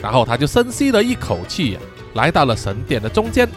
[0.00, 1.78] 然后他就深吸了一口气，
[2.14, 3.48] 来到了神殿的中间，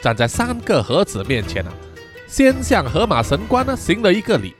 [0.00, 1.72] 站在三个盒子面前啊，
[2.28, 4.54] 先向河马神官呢行了一个礼。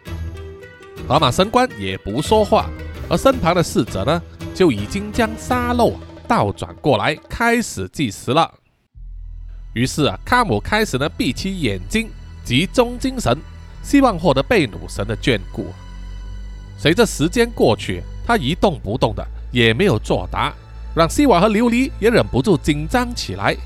[1.06, 2.68] 河马神官也不说话。
[3.08, 4.22] 而身旁的侍者呢，
[4.54, 5.94] 就已经将沙漏
[6.26, 8.52] 倒转过来，开始计时了。
[9.74, 12.08] 于是啊，卡姆开始呢闭起眼睛，
[12.44, 13.38] 集中精神，
[13.82, 15.66] 希望获得贝努神的眷顾。
[16.78, 20.52] 随着时间过去，他一动不动的，也没有作答，
[20.94, 23.56] 让西瓦和琉璃也忍不住紧张起来。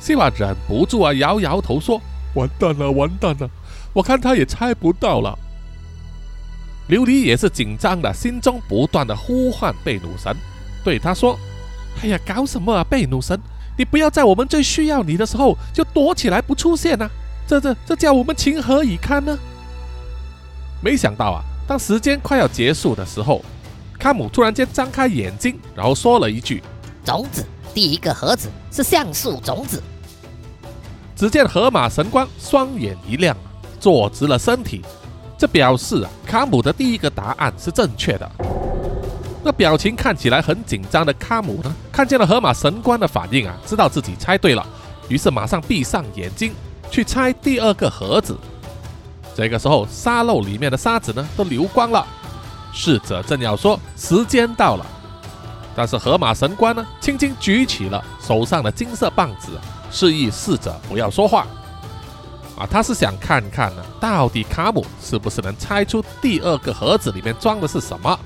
[0.00, 2.00] 西瓦忍不住啊，摇摇头说
[2.34, 3.50] ：“完蛋了，完蛋了！
[3.92, 5.38] 我看他也猜不到了。”
[6.88, 10.34] 琉璃也是紧张的，心中不断的呼唤贝努神，
[10.84, 11.36] 对他说
[12.00, 13.36] ：“哎呀，搞什么啊，贝努神，
[13.76, 17.10] 你不要在我们最需要你的时候就躲起来不出现啊！
[17.46, 19.36] 这这这叫我们情何以堪呢？”
[20.80, 23.44] 没想到啊，当时间快要结束的时候，
[23.98, 26.62] 卡姆突然间张开眼睛，然后说了一句
[27.04, 27.44] ：“种子，
[27.74, 29.82] 第一个盒子是橡树种子。”
[31.16, 33.36] 只见河马神官双眼一亮，
[33.80, 34.84] 坐直了身体。
[35.38, 38.30] 这表示啊，卡姆的第一个答案是正确的。
[39.44, 44.66] 那表情看起来很紧张的卡姆呢，看见了河马神官的反应啊，知道自己猜对了，
[45.08, 46.52] 于是马上闭上眼睛
[46.90, 48.36] 去猜第二个盒子。
[49.36, 52.04] 这个时候，沙漏里面的沙子呢都流光了
[52.72, 54.86] 侍者正要说时间到了，
[55.76, 59.50] 但是河马神官呢，轻轻举起了手上的金色棒子，
[59.90, 61.46] 示意侍者不要说话。
[62.56, 68.18] 啊，他是想看看呢，到底卡姆是不是能猜出第二个盒子里面装的是什么。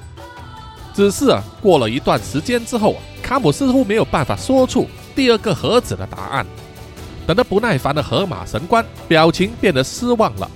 [0.95, 6.47] 只是啊，过了一段时间之后啊，卡姆似乎没有办法说出第二个盒子的答案。
[7.27, 10.51] 等得不耐烦的河马神官表情变得失望了，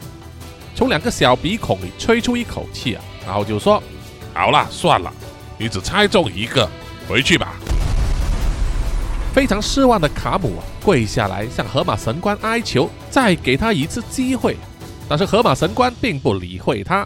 [0.75, 3.81] 从两个小鼻孔里吹出一口气啊，然后就说
[4.35, 5.13] ：“好了，算了，
[5.57, 6.69] 你只猜中一个，
[7.09, 7.55] 回去吧。”
[9.35, 10.53] 非常失望的卡姆，
[10.85, 14.57] 跪下来向河马神官哀求，再给他一次机会。
[15.09, 17.05] 但是河马神官并不理会他，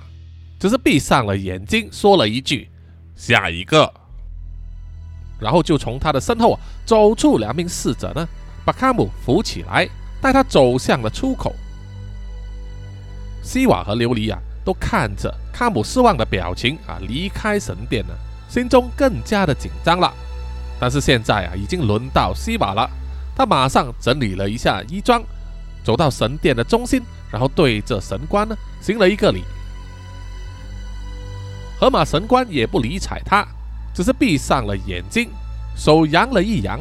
[0.61, 2.69] 只是闭上了眼睛，说了一句
[3.17, 3.91] ：“下一个。”
[5.41, 8.29] 然后就从他的身后啊走出两名侍者呢。
[8.63, 9.89] 把卡姆扶起来，
[10.21, 11.55] 带他走向了出口。
[13.43, 18.15] 西瓦和琉璃啊，都看着卡姆失望的表情啊，离开神殿了，
[18.51, 20.13] 心中更加的紧张了。
[20.81, 22.89] 但是现在啊，已经轮到西瓦了，
[23.37, 25.23] 他马上整理了一下衣装，
[25.85, 29.43] 走到神殿的中心，然后对着神官呢行了一个礼。
[31.81, 33.47] 河马神官也不理睬他，
[33.95, 35.29] 只是闭上了眼睛，
[35.77, 36.81] 手扬了一扬。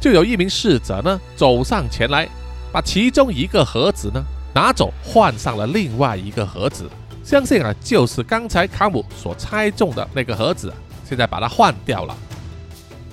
[0.00, 2.28] 就有一名侍者呢走上前来，
[2.72, 4.20] 把其中一个盒子呢
[4.52, 6.90] 拿走，换上了另外一个盒子。
[7.22, 10.72] 相信啊，就是刚才卡姆所猜中的那个盒子，
[11.08, 12.16] 现在把它换掉了。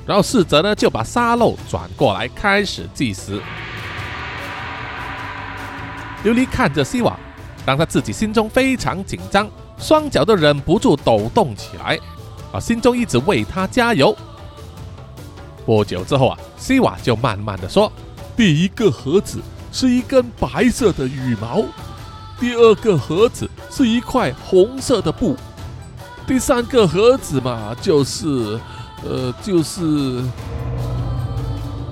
[0.10, 3.40] 然后侍者呢就把沙漏转过来，开始计时。
[6.24, 7.16] 琉璃看着希瓦，
[7.64, 11.96] 让他自己心中非常紧张，双脚都忍不住抖动起来，
[12.52, 14.18] 啊，心中一直为他加油。
[15.64, 17.92] 不久之后啊，西瓦就慢慢的说
[18.36, 19.40] ：“第一个盒子
[19.72, 21.64] 是一根白色的羽毛，
[22.40, 25.38] 第二个盒子是一块红色的布，
[26.26, 28.60] 第三个盒子嘛，就是，
[29.04, 30.24] 呃，就是……”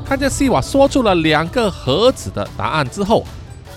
[0.08, 3.26] 看见西瓦说出了两个盒子的答案之后，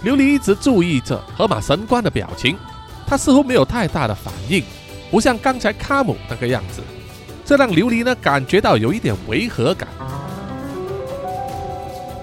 [0.04, 2.56] 琉璃一直注意着河马神官的表情，
[3.04, 4.62] 他似乎没有太大的反应，
[5.10, 6.80] 不像刚才卡姆那个样子。
[7.44, 9.88] 这让琉璃呢感觉到有一点违和感，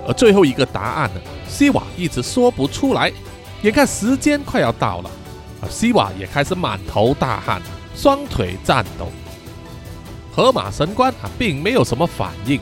[0.07, 3.11] 而最后一个答案呢，西瓦一直说不出来。
[3.63, 5.09] 眼看时间快要到了，
[5.59, 7.61] 啊，西瓦也开始满头大汗，
[7.93, 9.11] 双腿颤抖。
[10.37, 12.61] 河马神官啊，并没有什么反应，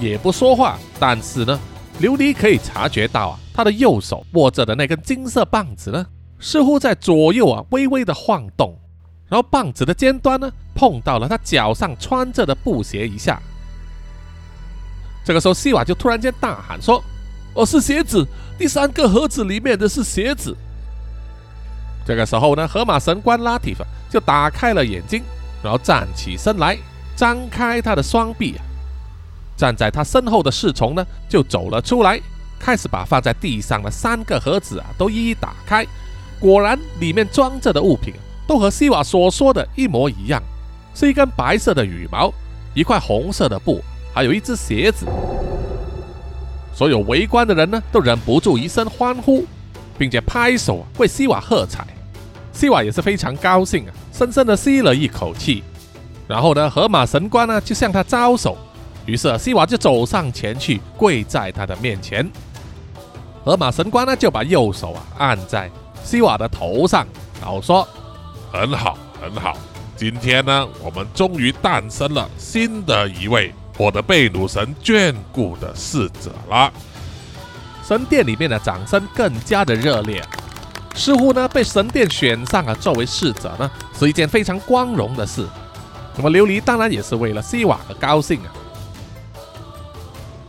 [0.00, 0.76] 也不说话。
[0.98, 1.60] 但是呢，
[2.00, 6.04] 琉璃可以察觉到啊，他的右手握着的那根金色棒子呢，
[6.40, 8.76] 似乎在左右啊微微的晃动。
[9.28, 13.40] 然后棒子的尖端呢，碰到了他脚上穿着的布鞋一下。
[15.24, 17.00] 这个时候，西瓦就突然间大喊说
[17.54, 18.26] ：“哦，是鞋子！
[18.58, 20.56] 第三个盒子里面的是鞋子。”
[22.04, 25.22] 这个时候呢，河马神官拉提夫就打开了眼睛，
[25.62, 26.76] 然后站起身来，
[27.16, 28.62] 张开他的双臂啊，
[29.56, 32.20] 站在他身后的侍从呢就走了出来，
[32.58, 35.86] 开始把放在地上的三个盒子啊都一一打开。
[36.38, 38.12] 果然，里面装着的物品。
[38.48, 40.40] 都和西瓦所说的一模一样，
[40.94, 42.32] 是一根白色的羽毛，
[42.74, 43.82] 一块红色的布，
[44.14, 45.04] 还有一只鞋子。
[46.72, 49.44] 所有围观的人呢，都忍不住一声欢呼，
[49.98, 51.84] 并且拍手为西瓦喝彩。
[52.52, 55.64] 西瓦也是非常高兴啊，深深的吸了一口气。
[56.26, 58.56] 然后呢，河马神官呢就向他招手，
[59.04, 62.28] 于是西瓦就走上前去，跪在他的面前。
[63.44, 65.70] 河马神官呢就把右手啊按在
[66.02, 67.06] 西瓦的头上，
[67.40, 67.86] 然后说。
[68.52, 69.56] 很好，很好。
[69.96, 76.72] 今天呢，我们终于诞生了新的一位我的贝努神眷顾的侍者了。
[77.84, 80.22] 神殿里面的掌声更加的热烈，
[80.94, 85.46] 似乎呢被神殿选上了作为侍者呢，是一件非常光荣的事。
[86.16, 88.52] 那么琉璃当然也是为了西瓦而高兴啊。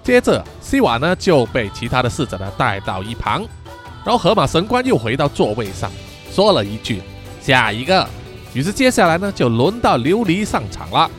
[0.03, 3.45] 接着，西瓦呢就被其他的侍者呢带到一旁，
[4.05, 5.91] 然后河马神官又回到座位上，
[6.31, 7.01] 说了一句。
[7.39, 8.05] 下一个，
[8.53, 11.09] 于是接下来呢，就轮到琉璃上场了。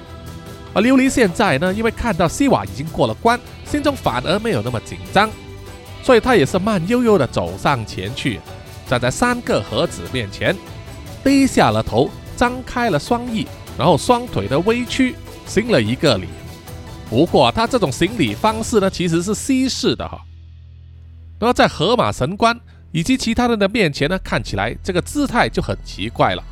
[0.74, 5.30] 而琉璃现在呢，因为看到西瓦已经过了关，心中反而没有那么紧张，
[6.02, 8.40] 所以他也是慢悠悠的走上前去，
[8.86, 10.54] 站在三个盒子面前，
[11.24, 13.46] 低下了头，张开了双翼，
[13.78, 15.14] 然后双腿的微曲，
[15.46, 16.26] 行了一个礼。
[17.08, 20.20] 不过他这种行礼方式呢，其实是西式的哈。
[21.40, 22.60] 那么在河马神官。
[22.90, 26.42] 以及其他人的面前呢，看起来这个姿态就很奇怪了，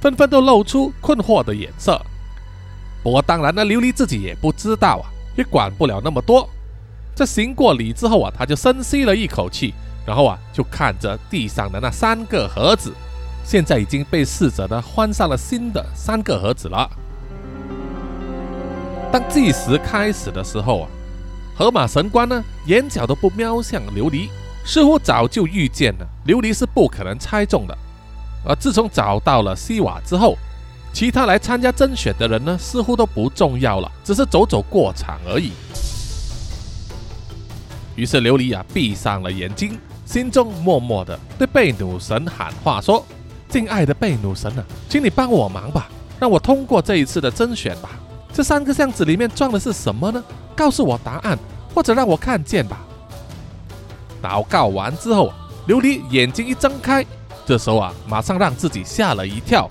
[0.00, 2.00] 纷纷都露出困惑的眼色。
[3.02, 6.48] 不过当然呢，琉璃自己也不知道啊，也管不了那么多。
[7.16, 9.74] 在行过礼之后啊，他就深吸了一口气，
[10.06, 12.94] 然后啊，就看着地上的那三个盒子，
[13.44, 16.88] 现在已经被逝者呢换上了新的三个盒子了。
[19.12, 20.88] 当计时开始的时候啊，
[21.56, 24.28] 河马神官呢眼角都不瞄向琉璃，
[24.64, 27.76] 似乎早就预见了琉璃是不可能猜中的。
[28.44, 30.36] 而自从找到了西瓦之后，
[30.92, 35.52] 其他来参加甄选的人呢似乎都不重要了，只是走走过场而已。
[37.94, 43.04] 于是琉璃啊闭上了眼睛，心中默默的对贝努神喊话说
[43.52, 47.90] ：“敬爱的贝努神啊，请你帮我忙吧，让我通过这一次的甄选吧。”
[48.32, 50.24] 这三个箱子里面装的是什么呢？
[50.56, 51.38] 告诉我答案，
[51.74, 52.80] 或者让我看见吧。
[54.22, 55.30] 祷告完之后，
[55.68, 57.04] 琉璃眼睛一睁开，
[57.44, 59.68] 这时候啊，马上让自己吓了一跳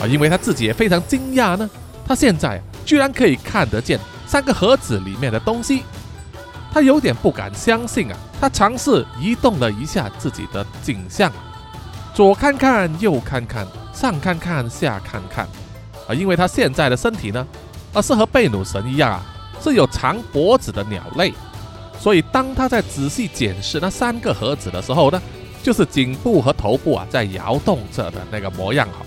[0.00, 1.68] 啊，因为他自己也非常惊讶呢。
[2.06, 5.82] 他现在居然可以看得见三个盒子里面的东西，
[6.72, 8.16] 他有点不敢相信啊。
[8.40, 11.30] 他尝试移动了一下自己的景象，
[12.16, 15.46] 左看看，右看看，上看看，下看看
[16.08, 17.46] 啊，因为他现在的身体呢。
[17.92, 19.22] 而是和贝努神一样啊，
[19.62, 21.32] 是有长脖子的鸟类，
[22.00, 25.20] 所以当他在仔细检视那三个盒子的时候呢，
[25.62, 29.06] 就是颈部和头部啊在摇动着的那个模样哈。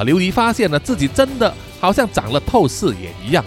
[0.00, 3.44] 啊，琉璃发现了自己真的好像长了透视眼一样，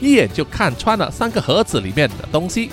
[0.00, 2.70] 一眼就看穿了三个盒子里面的东西，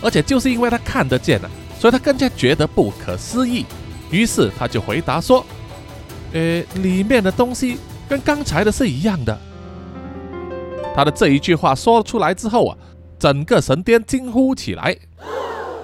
[0.00, 3.64] 而且就是因为他看得见了，所以他更加觉得不可思议。
[4.12, 5.44] 于是他就回答说
[6.32, 9.36] ：“呃，里面的东西跟刚才的是一样的。”
[10.94, 12.76] 他的这一句话说出来之后啊，
[13.18, 14.94] 整个神殿惊呼起来，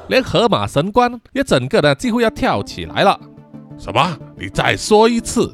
[0.08, 3.18] 连河马神官也整个的几乎要跳起来了。
[3.78, 4.18] 什么？
[4.36, 5.52] 你再说一次？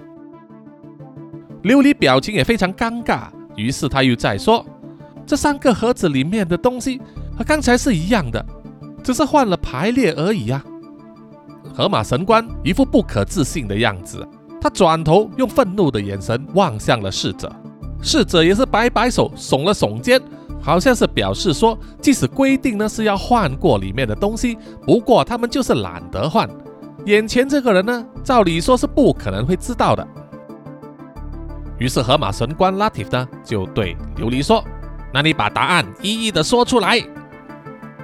[1.62, 4.66] 琉璃表情也非常尴尬，于是他又再说
[5.24, 7.00] ：“这三个盒子里面的东西
[7.38, 8.44] 和刚才是一样的，
[9.04, 10.64] 只是换了排列而已啊。”
[11.74, 14.24] 河马神官一副不可置信的样子，
[14.60, 17.50] 他转头用愤怒的眼神望向了侍者。
[18.00, 20.20] 侍者也是摆摆手，耸了耸肩，
[20.62, 24.56] 好像是表示说，即使规定呢是要换过里面的东西，
[24.86, 26.48] 不过他们就是懒得换。
[27.06, 30.06] 眼前这个人呢，照理说是不可能会知道的。
[31.78, 34.62] 于是河马神官拉提夫呢就对琉璃说
[35.12, 37.00] ：“那你把答案一一的说出来。”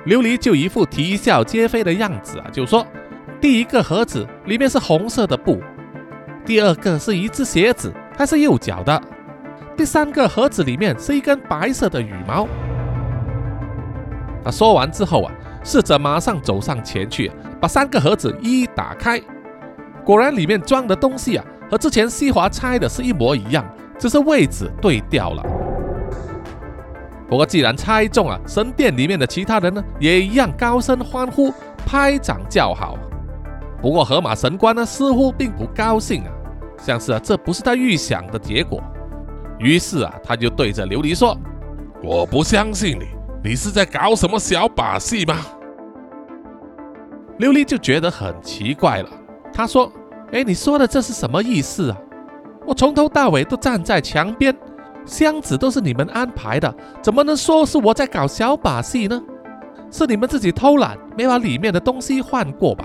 [0.06, 2.84] 琉璃就一副啼笑皆非的样子啊，就说
[3.40, 5.58] ：“第一个盒子里面是红色的布，
[6.44, 9.00] 第二个是一只鞋子，还是右脚的。”
[9.74, 12.46] 第三个盒子里面是一根白色的羽毛。
[14.44, 15.32] 他说完之后啊，
[15.64, 19.18] 侍者马上走上前去，把三个盒子一一打开。
[20.04, 23.64] 果然里面装的东西啊，和之前西华猜的是一模一样，
[23.98, 25.42] 只是位置对调了。
[27.26, 31.50] 不过既然猜中了，神殿里面的其他人呢，也一样高声欢呼、
[31.86, 32.98] 拍掌叫好。
[33.80, 36.30] 不过河马神官呢，似乎并不高兴啊，
[36.76, 38.82] 像是啊，这不是他预想的结果。
[39.58, 41.36] 于是啊，他就对着琉璃说
[42.02, 45.36] ：“我不相信你，你是在搞什么小把戏吗？”
[47.40, 49.08] 琉璃就觉得很奇怪了。
[49.52, 49.90] 他说
[50.32, 51.96] ：“哎，你说的这是什么意思啊？
[52.66, 54.54] 我从头到尾都站在墙边，
[55.06, 59.18] 箱子都是你们安排的，怎么能说是我在搞小把戏呢？
[59.90, 62.84] 是你们自己偷懒，没把里面的东西换过吧？”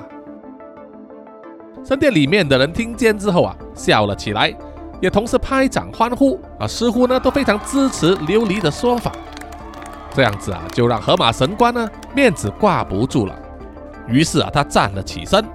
[1.85, 4.53] 神殿里面的人听见之后啊，笑了起来。
[5.01, 9.11] 也同时拍掌欢呼啊，似乎呢都非常支持琉璃的说法。
[10.15, 13.35] 这样子啊，就让河马神官呢面子挂不住了。
[14.07, 15.45] 于是啊，他站了起身，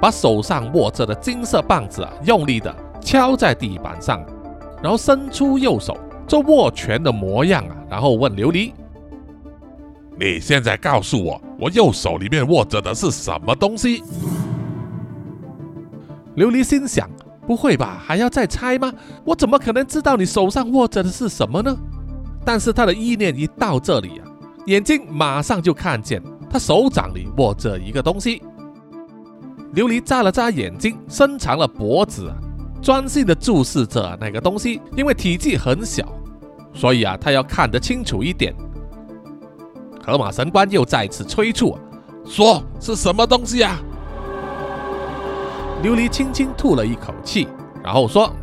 [0.00, 4.24] 把手上握着的金色棒子啊用力的敲在地板上，
[4.82, 8.72] 然后伸出右手做握拳的模样啊，然后问琉璃
[10.18, 14.02] ：“你现在告诉我，我右手里面握着的是什么东西？”
[16.36, 17.10] 琉璃心想。
[17.46, 18.92] 不会吧，还要再猜吗？
[19.24, 21.76] 我怎么可能知道你手上握着的是什么呢？
[22.44, 24.26] 但是他的意念一到这里啊，
[24.66, 26.20] 眼睛马上就看见
[26.50, 28.42] 他手掌里握着一个东西。
[29.76, 32.28] 琉璃眨了眨眼睛，伸长了脖子，
[32.82, 34.80] 专心的注视着那个东西。
[34.96, 36.04] 因为体积很小，
[36.74, 38.52] 所以啊，他要看得清楚一点。
[40.04, 41.78] 河马神官又再次催促，
[42.24, 43.80] 说是什么东西啊？
[45.82, 47.46] 琉璃轻轻吐了一口气，
[47.84, 48.34] 然后说：“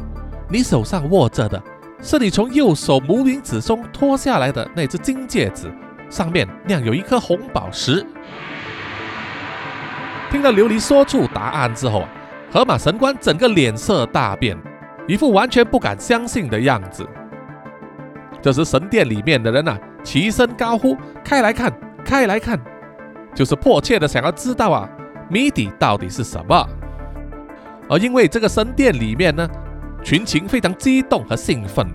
[0.48, 1.62] 你手上握着的
[2.02, 5.70] 是你从右手无名指中脱下来的那只金戒指，
[6.10, 8.06] 上面亮有一颗红宝石。”
[10.32, 12.10] 听到琉璃说出答案之后啊，
[12.52, 14.58] 河马神官整个脸色大变，
[15.08, 17.06] 一副完全不敢相信的样子。
[18.42, 21.74] 这时，神殿里面的人呐，齐声高呼：“开来看，
[22.06, 22.60] 开来看！”
[23.34, 24.88] 就是迫切的想要知道啊，
[25.30, 26.68] 谜底到底是什么。
[27.90, 29.48] 而因为这个神殿里面呢，
[30.04, 31.86] 群情非常激动和兴奋，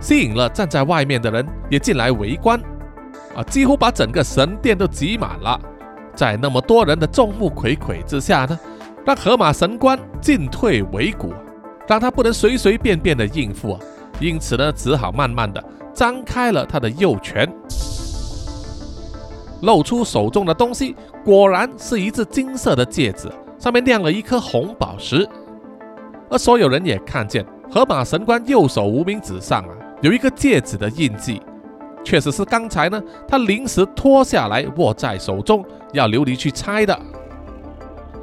[0.00, 2.60] 吸引了站在外面的人也进来围观，
[3.34, 5.60] 啊，几乎把整个神殿都挤满了。
[6.14, 8.58] 在那么多人的众目睽睽之下呢，
[9.04, 11.32] 让河马神官进退维谷，
[11.86, 13.80] 让他不能随随便便的应付啊。
[14.20, 15.62] 因此呢，只好慢慢的
[15.94, 17.48] 张开了他的右拳，
[19.62, 25.28] 露出手中的东西，果然是一只金色的戒指，上面亮了一颗红宝石。
[26.30, 29.70] 而所有人也看见河马神官右手无名指上啊
[30.00, 31.42] 有一个戒指的印记，
[32.04, 36.98] 确实是刚才呢他临时脱下来握在手中，要琉璃去拆的。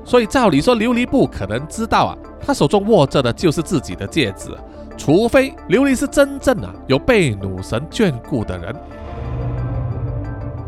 [0.03, 4.51] 所以照理说，琉璃不可能知道啊，他手中握着的就是自己的戒指。
[4.97, 8.73] 除非琉璃是真正啊有被女神眷顾的人，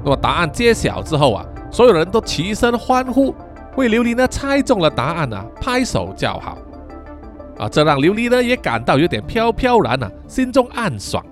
[0.03, 3.33] 那么答案揭晓之后啊，所有人都齐声欢呼，
[3.77, 6.57] 为琉璃呢猜中了答案啊拍手叫好
[7.57, 11.23] 啊，这让琉璃呢也感到有点飘飘然啊，心中暗爽。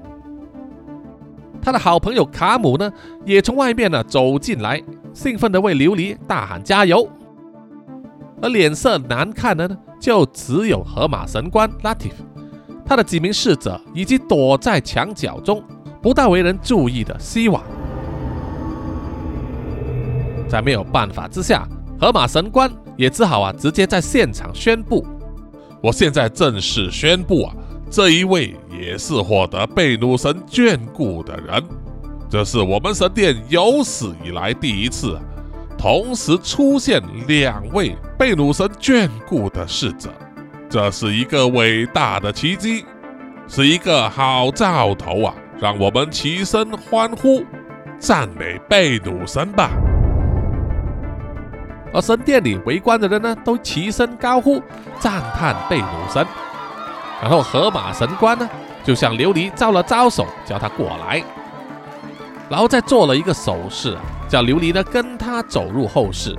[1.62, 2.92] 他的好朋友卡姆呢
[3.26, 4.82] 也从外面呢走进来，
[5.14, 7.08] 兴奋地为琉璃大喊加油，
[8.42, 12.24] 而脸色难看的呢就只有河马神官拉蒂夫。
[12.86, 15.64] 他的几名侍者以及躲在墙角中
[16.04, 17.64] 不大为人注意的西瓦，
[20.48, 21.68] 在没有办法之下，
[22.00, 25.04] 河马神官也只好啊直接在现场宣布：
[25.86, 27.54] 我现在正式宣布啊，
[27.92, 31.64] 这一位也是获得贝努神眷顾的人，
[32.28, 35.16] 这是我们神殿有史以来第一次，
[35.78, 40.10] 同时出现两位贝努神眷顾的侍者。
[40.68, 42.84] 这是一个伟大的奇迹，
[43.48, 45.36] 是一个好兆头啊！
[45.60, 47.44] 让我们齐声欢呼，
[48.00, 49.70] 赞美贝努神吧！
[51.96, 54.62] 而神殿里围观的人呢，都齐声高呼，
[55.00, 56.28] 赞叹贝努神。
[57.22, 58.50] 然后河马神官呢，
[58.84, 61.24] 就向琉璃招了招手，叫他过来，
[62.50, 66.36] 然后再做了一个手势，叫琉璃呢跟他走入后室。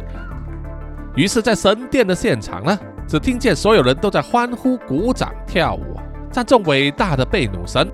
[1.15, 2.79] 于是，在神殿的现场呢。
[3.09, 5.97] 只听见所有人都在欢呼、鼓掌、跳舞，
[6.29, 7.89] 赞颂伟大的贝努神，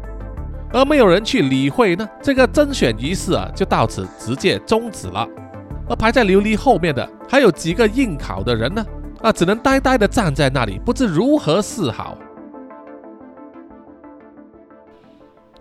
[0.73, 2.09] 而没有人去理会呢。
[2.23, 5.29] 这个甄选仪式啊，就到此直接终止了。
[5.87, 8.85] 而排在琉璃后面的还有几个应考的人呢，
[9.23, 12.19] 啊，只能呆呆地站在那里，不知如何是好。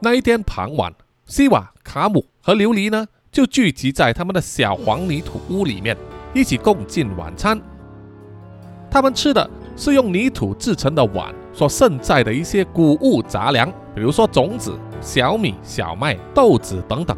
[0.02, 0.94] 那一天傍晚，
[1.24, 5.96] 西瓦、卡姆和琉璃呢，就聚集在他们的小黄泥土屋里面，
[6.34, 7.58] 一起共进晚餐。
[8.90, 17.16] 他们吃的是用泥土制成的碗所盛载的一些谷物杂粮，比如说种子、小米、小麦、豆子等等。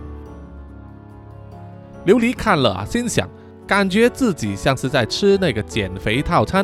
[2.05, 3.27] 琉璃看了啊，心想，
[3.73, 6.63] 感觉自己像是在吃那个减肥套餐，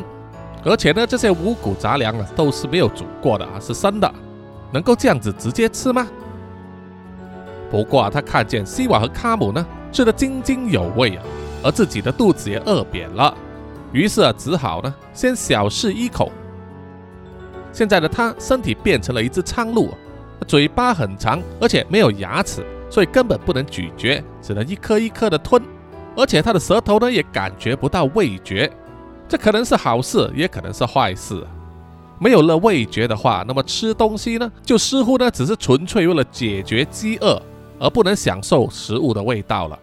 [0.64, 4.14] 而且呢，这些五谷杂粮啊都是没有煮过的啊，是生的，
[4.72, 6.08] 能够这样子直接吃吗？
[7.72, 11.24] 不过啊，他看见西瓦和卡姆呢吃得津津有味啊，
[11.64, 13.36] 而自己的肚子也饿扁了。
[13.92, 16.32] 于是啊，只好呢，先小试一口。
[17.74, 19.90] 现在的他身体变成了一只苍鹭，
[20.46, 25.60] 嘴巴很长，而且没有牙齿，所以根本不能咀嚼，只能一颗一颗的吞。
[26.16, 28.72] 而且他的舌头呢，也感觉不到味觉。
[29.28, 31.46] 这可能是好事，也可能是坏事。
[32.20, 37.42] 没有了味觉的话，那么吃东西呢，就似乎呢，只是纯粹为了解决饥饿，
[37.80, 39.80] 而不能享受食物的味道了。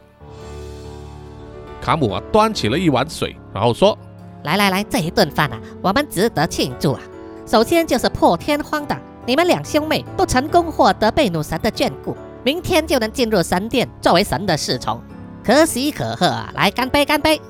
[1.81, 3.97] 卡姆啊，端起了一碗水，然后说
[4.45, 7.01] ：“来来来，这一顿饭啊，我们值得庆祝啊！
[7.47, 15.01] 首先就是破天荒的，你们两兄妹都成功获得贝努神的眷顾，明天就能进入神殿作为神的侍从，
[15.47, 16.51] 可喜可贺啊！
[16.57, 17.41] 来，干杯，干杯！”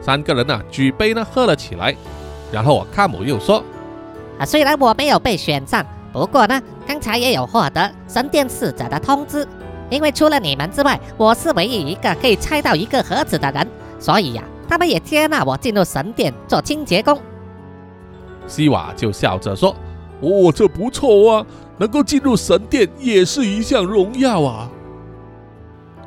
[0.00, 1.94] 三个人呢，举杯呢，喝了起来。
[2.50, 3.62] 然后啊，卡姆又说
[4.40, 9.46] ：“啊，虽然我没有被选上，不过呢，刚才也有获得神殿侍者的通知。”
[9.90, 13.68] 因为除了你们之外，我是唯一一个可以拆到一个盒子的人，
[13.98, 17.20] 所以呀，他们也接纳我进入神殿做清洁工。
[18.46, 19.76] 西瓦就笑着说
[20.22, 24.70] ：“哦，这不错啊，能够进入神殿也是一项荣耀啊。”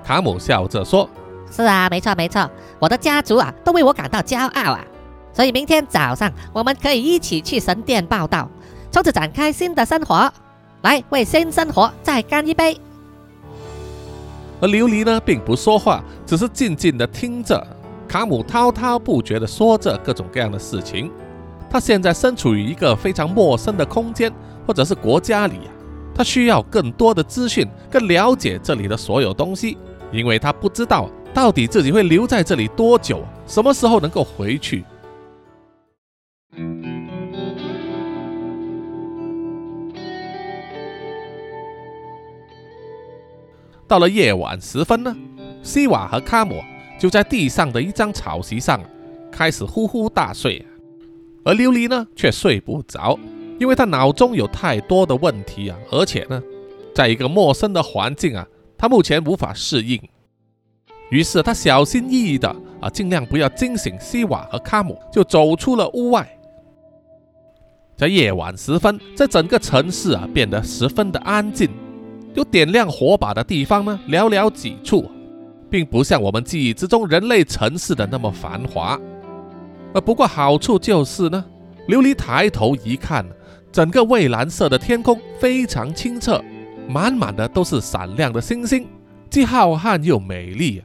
[0.09, 1.07] 卡姆笑着说
[1.55, 2.49] ：“是啊，没错没错，
[2.79, 4.83] 我的家族啊都为我感到骄傲啊，
[5.31, 8.49] 所以明天早上我们可以一起去神殿报道，
[8.89, 10.33] 从此展开新的生活。
[10.81, 12.75] 来，为新生活再干一杯。”
[14.59, 17.63] 而琉璃呢，并不说话，只是静静的听着
[18.07, 21.11] 卡姆滔滔不绝地说着各种各样的事情。
[21.69, 24.33] 他现在身处于一个非常陌生的空间，
[24.65, 25.69] 或者是国家里啊，
[26.15, 29.77] 他需要更多的资讯，更了解这里的所有东西，
[30.11, 34.83] 因为他不知道到底自己会留在这里多久什么时候能够回去。
[43.89, 45.15] 到了夜晚时分呢
[45.63, 46.61] 西瓦和卡姆
[46.99, 48.79] 就在地上的一张草席上
[49.31, 50.63] 开始呼呼大睡
[51.43, 53.17] 而琉璃呢却睡不着
[53.59, 56.39] 因为他脑中有太多的问题啊而且呢
[56.93, 58.45] 在一个陌生的环境啊
[58.79, 60.01] 他目前无法适应。
[61.11, 62.47] 于是他小心翼翼的
[62.79, 66.27] 啊，尽量不要惊醒西瓦和卡姆，就走出了屋外。
[67.97, 71.69] 在夜晚时分，在整个城市啊变得十分的安静，
[72.33, 75.11] 有点亮火把的地方呢寥寥几处，
[75.69, 78.97] 并不像我们记忆之中人类城市的那么繁华。
[79.93, 81.43] 呃，不过好处就是呢，
[81.87, 83.25] 琉璃抬头一看，
[83.71, 86.41] 整个蔚蓝色的天空非常清澈，
[86.89, 88.87] 满满的都是闪亮的星星，
[89.29, 90.81] 既浩瀚又美丽。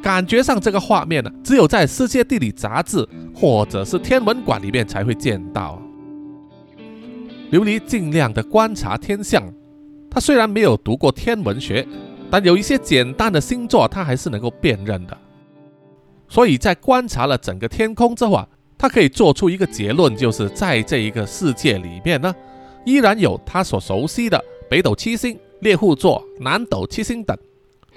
[0.00, 5.82] 感觉上这个画面呢，只有在世界地理杂志或者是天文馆里面才会见到。
[7.50, 9.42] 琉璃尽量的观察天象，
[10.08, 11.86] 他虽然没有读过天文学，
[12.30, 15.18] 但有一些简单的星座他还是能够辨认的。
[16.28, 18.48] 所以在观察了整个天空之后啊，
[18.78, 22.32] 他可以做出一个结论，就是在这一个世界里面呢，
[22.86, 27.36] 依然有他所熟悉的北斗七星、猎户座、南斗七星等。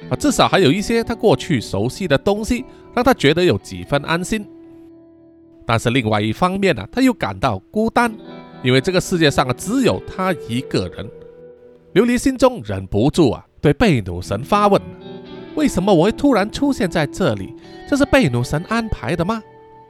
[0.10, 2.66] 啊，至少还有一些他过去熟悉的东西，
[2.96, 4.44] 让他觉得有几分安心。
[5.68, 8.12] 但是另外一方面呢，他又感到孤单，
[8.64, 11.08] 因为这个世界上只有他一个人。
[11.94, 14.82] 琉璃心中忍不住啊，对贝努神发问：
[15.54, 17.54] 为什么我会突然出现在这里？
[17.88, 19.44] 这是贝努神安排的吗？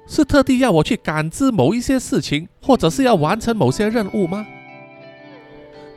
[0.05, 4.45] 是特地要我去感知某一些事情，或者是要完成某些任务吗？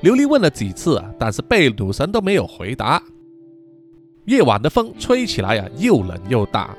[0.07, 3.03] 琉璃问了几次，但是贝鲁神都没有回答。
[4.27, 6.77] 夜晚的风吹起来呀，又冷又大，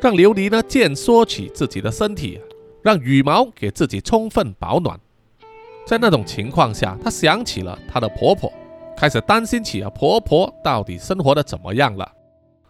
[0.00, 2.40] 让琉璃呢渐缩起自己的身体，
[2.80, 4.96] 让羽毛给自己充分保暖。
[5.84, 8.52] 在那种情况下，她想起了她的婆婆，
[8.96, 12.08] 开始担心起啊婆婆到底生活的怎么样了。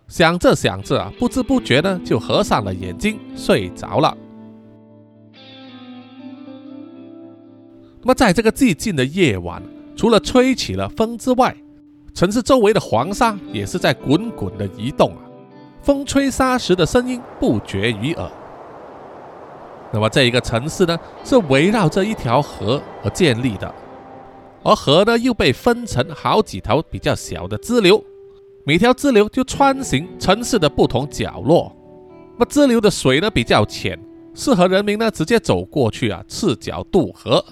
[0.06, 4.16] 想着想着啊，不知不觉呢就合上了眼睛睡着了。
[8.00, 9.62] 那么在这个寂静的夜晚，
[9.99, 11.53] 除了吹起了风之外，
[12.14, 15.18] 城市周围的黄沙也是在滚滚的移动啊，
[15.82, 18.30] 风吹沙石的声音不绝于耳。
[19.92, 23.74] 那么这一个城市呢，是围绕着一条河而建立的，
[24.62, 28.01] 而河呢又被分成好几条比较小的支流，
[28.62, 31.74] 每条支流就穿行城市的不同角落。
[32.38, 33.99] 那支流的水呢比较浅，
[34.32, 37.44] 适合人民呢直接走过去啊，赤脚渡河。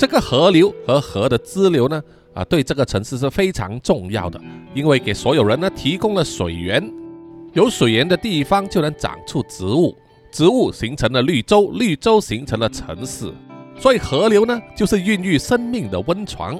[0.00, 2.02] 这个河流和河的支流呢。
[2.32, 4.40] 啊，对这个城市是非常重要的，
[4.72, 6.90] 因为给所有人呢提供了水源，
[7.54, 9.94] 有水源的地方就能长出植物，
[10.30, 13.30] 植物形成了绿洲，绿洲形成了城市，
[13.76, 16.58] 所以河流呢就是孕育生命的温床。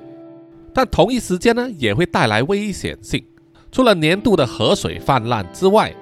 [0.75, 3.25] 但同一时间呢也会带来危险性，
[3.71, 5.95] 除了年度的河水泛滥之外，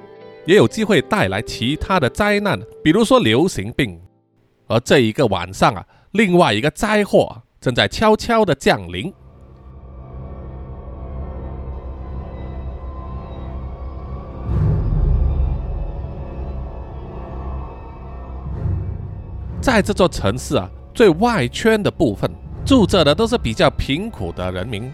[0.47, 4.01] 也有机会带来其他的灾难，比如说流行病。
[4.66, 9.12] 而这一个晚上啊，另外一个灾祸正在悄悄的降临。
[19.61, 22.30] 在这座城市啊，最外圈的部分
[22.64, 24.90] 住着的都是比较贫苦的人民，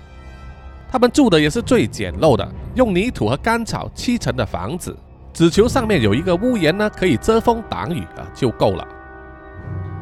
[0.88, 4.96] 他们住的也是最简陋的，用泥土和干草砌成的房子，
[5.32, 8.88] 只求上面有一个屋檐呢，可以遮风挡雨啊，就够了。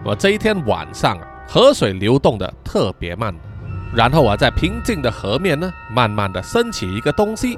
[0.04, 3.32] 我这一天晚上啊，河水流动的特别慢，
[3.94, 7.56] 然后啊，在平静的河面呢，慢慢的升起一个东西，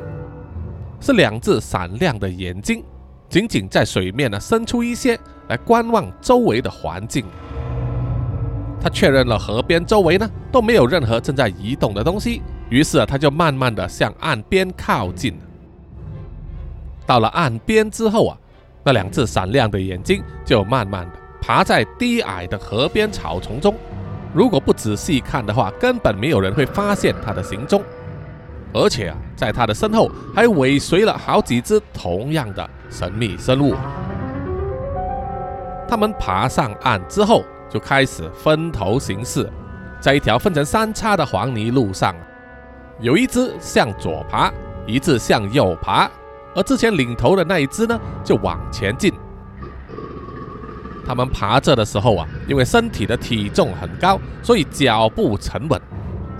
[1.01, 2.85] 是两只闪亮的眼睛，
[3.31, 5.19] 仅仅在水面呢伸出一些。
[5.49, 7.23] 来观望周围的环境，
[8.81, 12.41] 他确认了河边周围呢都没有任何正在移动的东西，
[12.71, 15.39] 于是啊他就慢慢的向岸边靠近。
[17.05, 18.39] 到了岸边之后啊，
[18.83, 23.75] 那两只闪亮的眼睛就慢慢的爬在低矮的河边草丛中。
[24.33, 27.83] 如果不仔细看的话，根本没有人会发现它的行踪。
[28.73, 33.75] 而且啊，在它的身后还尾随了好几只同样的神秘生物。
[35.87, 39.47] 他们爬上岸之后，就开始分头行事，
[40.01, 42.15] 在一条分成三叉的黄泥路上，
[43.01, 44.51] 有一只向左爬，
[44.87, 46.11] 一只向右爬，
[46.55, 49.13] 而之前领头的那一只呢，就往前进。
[51.07, 55.81] 他们爬着的时候啊，因为身体的体重很高，所以脚步沉稳，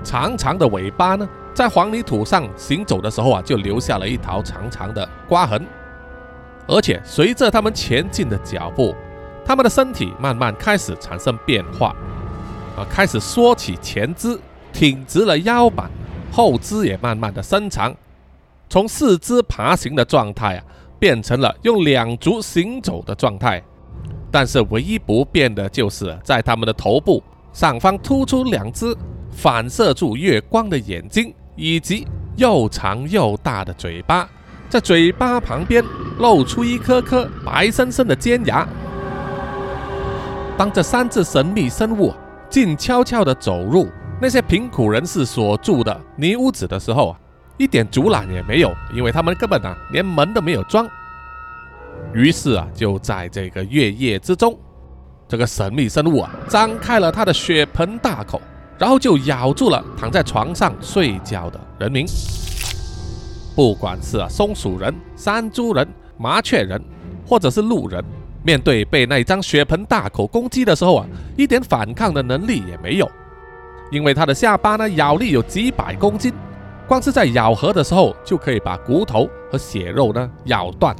[0.03, 5.67] 长长的尾巴呢，在黄泥土上行走的时候啊，就留下了一条长长的刮痕，
[6.67, 8.95] 而且随着他们前进的脚步。
[9.47, 11.95] 他们的身体慢慢开始产生变化，
[12.79, 14.41] 啊，开始缩起前肢，
[14.73, 15.91] 挺直了腰板，
[16.33, 17.95] 后肢也慢慢的伸长，
[18.71, 20.65] 从四肢爬行的状态啊，
[20.99, 23.63] 变成了用两足行走的状态。
[24.35, 27.23] 但是唯一不变的就是在它们的头部
[27.53, 28.93] 上方突出两只
[29.31, 32.05] 反射住月光的眼睛，以及
[32.35, 34.29] 又长又大的嘴巴，
[34.69, 35.85] 在嘴巴旁边
[36.19, 38.67] 露出一颗颗白生生的尖牙。
[40.59, 42.13] 当这三只神秘生物
[42.51, 43.89] 静悄悄地走入
[44.21, 47.21] 那些贫苦人士所住的泥屋子的时候啊，
[47.57, 50.85] 一点阻拦也没有，因为他们根本啊连门都没有装。
[52.13, 54.57] 于是啊，就在这个月夜之中，
[55.27, 58.41] 这个神秘生物啊张开了它的血盆大口，
[58.79, 62.07] 然后就咬住了躺在床上睡觉的人民。
[63.57, 65.87] 不管是啊松鼠人、山猪人、
[66.19, 66.81] 麻雀人，
[67.27, 68.05] 或者是鹿人。
[68.43, 73.11] 面对被那张血盆大口攻击的时候啊，一点反抗的能力也没有，
[73.91, 76.31] 因为它的下巴呢咬力有几百公斤，
[76.87, 80.95] 光是在咬合的时候就可以把骨头和血肉呢咬断。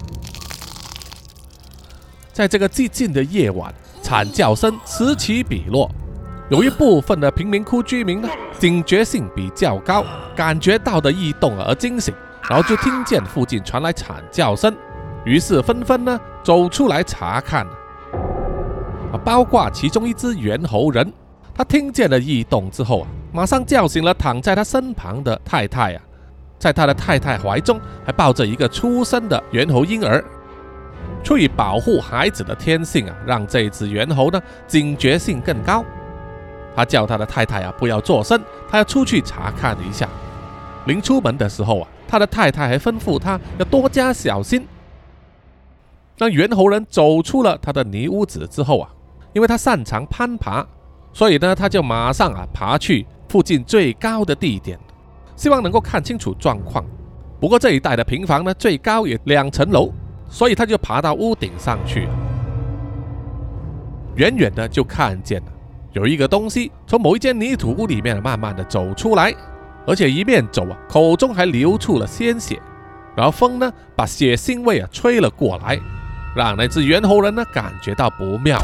[2.35, 3.73] 在这个寂静的夜晚，
[4.03, 5.89] 惨叫声此起彼落，
[6.51, 8.29] 有一部分的贫民窟居民呢
[8.59, 10.05] 警觉性比较高，
[10.35, 12.13] 感觉到的异动而惊醒，
[12.51, 14.75] 然后就听见附近传来惨叫声。
[15.25, 17.65] 于是纷纷呢走出来查看，
[19.13, 21.13] 啊，包括其中一只猿猴人，
[21.55, 26.03] 他听见了异动之后啊，马上叫醒了躺在他身旁的太太啊，
[26.59, 30.25] 在他的太太怀中还抱着一个出生的猿猴婴儿。
[31.25, 35.83] 出于保护孩子的天性啊，让这只猿猴呢警觉性更高。
[36.77, 38.39] 他叫他的太太啊不要作声，
[38.71, 40.07] 他要出去查看一下。
[40.85, 44.67] 临出门的时候啊，他的太太还吩咐他要多加小心。
[46.19, 48.91] 当猿猴人走出了他的泥屋子之后啊，
[49.33, 50.65] 因为他擅长攀爬，
[51.13, 54.79] 所以呢，他就马上啊爬去附近最高的地点，
[55.37, 56.85] 希望能够看清楚状况。
[57.41, 59.93] 不过这一带的平房呢，最高也两层楼，
[60.35, 62.07] 所以他就爬到屋顶上去。
[62.07, 62.13] 了，
[64.17, 65.53] 远远的就看见了
[65.93, 69.33] 有一个东西从某一间泥土屋里面慢慢的走出来，
[69.87, 72.61] 而且一面走啊，口中还流出了鲜血，
[73.17, 75.79] 然后风呢把血腥味啊吹了过来。
[76.35, 78.59] 让那只猿猴人呢感觉到不妙，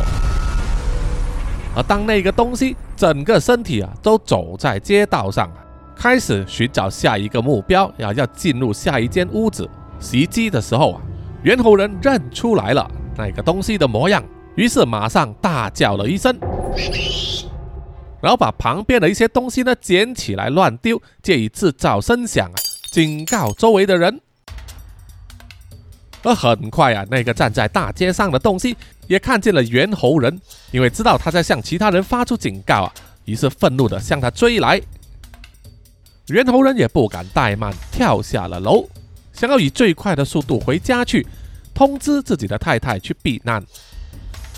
[1.77, 5.49] 而当那个东西整个身体啊都走在街道上，
[5.95, 11.01] 开始寻找下一个目标，要要进入下一间屋子袭击的时候啊，
[11.43, 14.23] 猿猴人认出来了那个东西的模样，
[14.57, 16.37] 于是马上大叫了一声，
[18.21, 22.57] 然后把旁边的一些东西呢捡起来乱丢，借以制造声响啊，
[22.93, 24.21] 警告周围的人。
[26.23, 28.77] 而很快啊，那个站在大街上的东西
[29.07, 30.39] 也看见了猿猴人，
[30.71, 32.93] 因为知道他在向其他人发出警告啊，
[33.25, 34.79] 于是愤怒的向他追来。
[36.27, 38.87] 猿猴人也不敢怠慢，跳下了楼，
[39.41, 41.27] 想要以最快的速度回家去
[41.73, 43.65] 通知自己的太太去避难。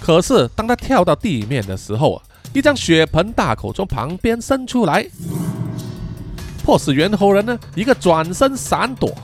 [0.01, 2.21] 可是当他跳到地面的时候，
[2.53, 5.07] 一张血盆大口从旁边伸出来，
[6.65, 9.17] 迫使猿猴人呢一个转身闪躲。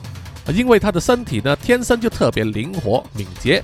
[0.53, 3.61] 因为他的身体呢，天生就特别灵活敏捷，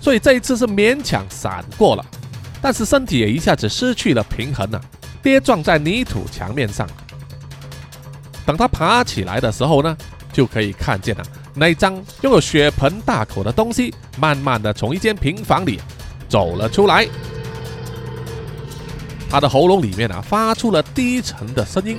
[0.00, 2.06] 所以这一次是勉强闪过了，
[2.62, 4.80] 但是身体也一下子失去了平衡啊，
[5.20, 6.88] 跌撞在泥土墙面上。
[8.46, 9.94] 等他爬起来的时候呢，
[10.36, 11.24] 就可以看见了
[11.54, 15.80] 那张拥有血盆大口的东西，慢慢的从一间平房里
[16.28, 17.08] 走了出来，
[19.30, 21.96] 他的喉咙里面啊，发出了低沉的声音，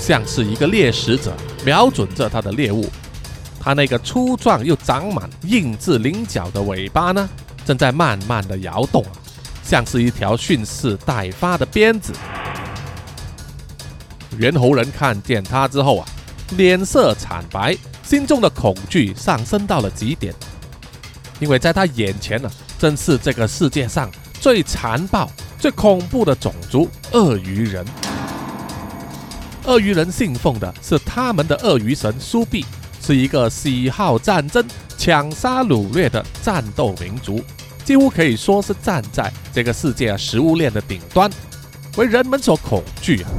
[0.00, 2.88] 像是一个猎食者瞄准着他的猎物。
[3.60, 7.28] 它那个粗壮又长满硬质鳞角的尾巴呢，
[7.66, 9.04] 正在慢慢的摇动，
[9.62, 12.14] 像是一条蓄势待发的鞭子。
[14.38, 16.08] 猿猴人看见它之后啊，
[16.56, 20.34] 脸色惨白，心中的恐惧上升到了极点，
[21.40, 27.84] 因为在他眼前呢，正是这个世界上最残暴、最恐怖的种族——鳄鱼人。
[29.64, 32.64] 鳄鱼人信奉的是他们的鳄鱼神苏比。
[33.00, 34.62] 是一个喜好战争、
[34.98, 37.42] 抢杀掳掠的战斗民族，
[37.82, 41.30] 几乎可以说是站在这个世界食物链的顶端，
[41.96, 43.30] 为人们所恐惧啊！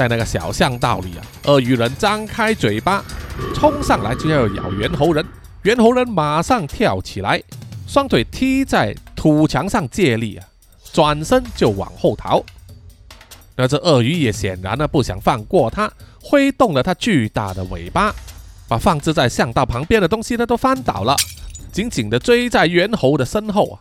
[0.00, 3.04] 在那个小巷道里啊，鳄鱼人张开嘴巴，
[3.54, 5.22] 冲上来就要咬猿猴人，
[5.64, 7.42] 猿猴人马上跳起来，
[7.86, 10.46] 双腿踢在土墙上借力啊，
[10.90, 12.42] 转身就往后逃。
[13.56, 15.92] 那只鳄鱼也显然呢不想放过他。
[16.22, 18.14] 挥动了它巨大的尾巴，
[18.66, 21.14] 把放置在巷道旁边的东西呢都翻倒了，
[21.70, 23.76] 紧紧地追在猿猴的身后啊！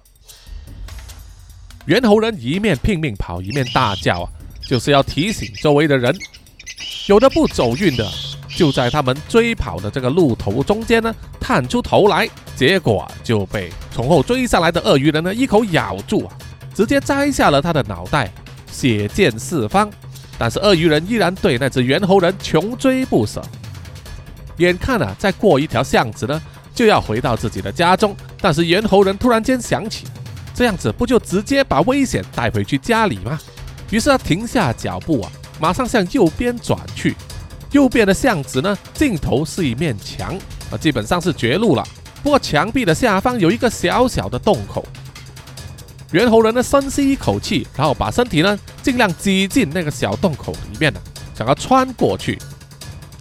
[1.86, 4.30] 猿猴人一面拼命跑，一面大叫啊，
[4.70, 6.16] 就是要提醒周围的人，
[7.08, 8.08] 有的不走运的，
[8.50, 16.38] 就在他们追跑的这个路途中间呢，探出头来，结果就被从后追上来的鳄鱼人呢一口咬住啊，
[16.76, 18.32] 直接摘下了他的脑袋，
[18.72, 19.90] 血溅四方。
[20.38, 23.42] 但是鳄鱼人依然对那只猿猴人穷追不舍。
[24.58, 26.40] 眼看啊，再过一条巷子呢，
[26.76, 30.06] 就要回到自己的家中，但是猿猴人突然间想起，
[30.54, 33.40] 这样子不就直接把危险带回去家里吗？
[33.90, 37.16] 于是他停下脚步啊，马上向右边转去。
[37.72, 40.36] 右边的巷子呢，尽头是一面墙
[40.72, 41.84] 啊，基本上是绝路了。
[42.24, 44.86] 不过墙壁的下方有一个小小的洞口。
[46.12, 51.00] 猿猴人呢，深吸一口气，然后把身体呢尽量挤进那个小洞口里面呢，
[51.38, 52.38] 想要穿过去。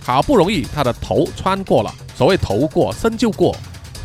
[0.03, 3.55] 好不容易他的头穿过了，所谓头过身就过，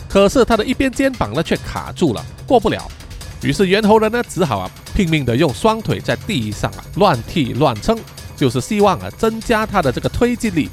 [0.09, 2.85] 可是他的一边肩膀呢却卡住了，过不了。
[3.43, 7.97] 于是猿猴人呢只好啊拼命的用双腿在地上啊乱踢乱蹭，
[8.37, 10.69] 就是希望啊增加他的这个推进力。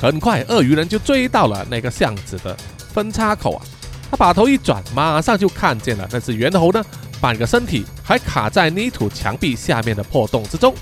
[0.00, 2.56] 很快，鳄鱼人就追到了那个巷子的
[2.92, 3.62] 分叉口啊，
[4.10, 6.84] 他把头一转，马上就看见了那只猿猴呢
[7.20, 10.74] 半个身体还卡在泥土墙壁下面的破洞之中。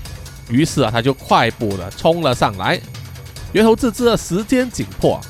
[0.49, 2.81] 于是啊，他就快步的冲了上来。
[3.53, 5.21] 猿猴自知的时间紧迫，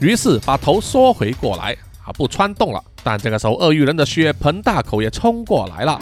[0.00, 2.82] 于是把头缩回过来，啊，不穿洞了。
[3.02, 5.98] 但这个时候，鳄鱼人的血盆大口也冲过来了，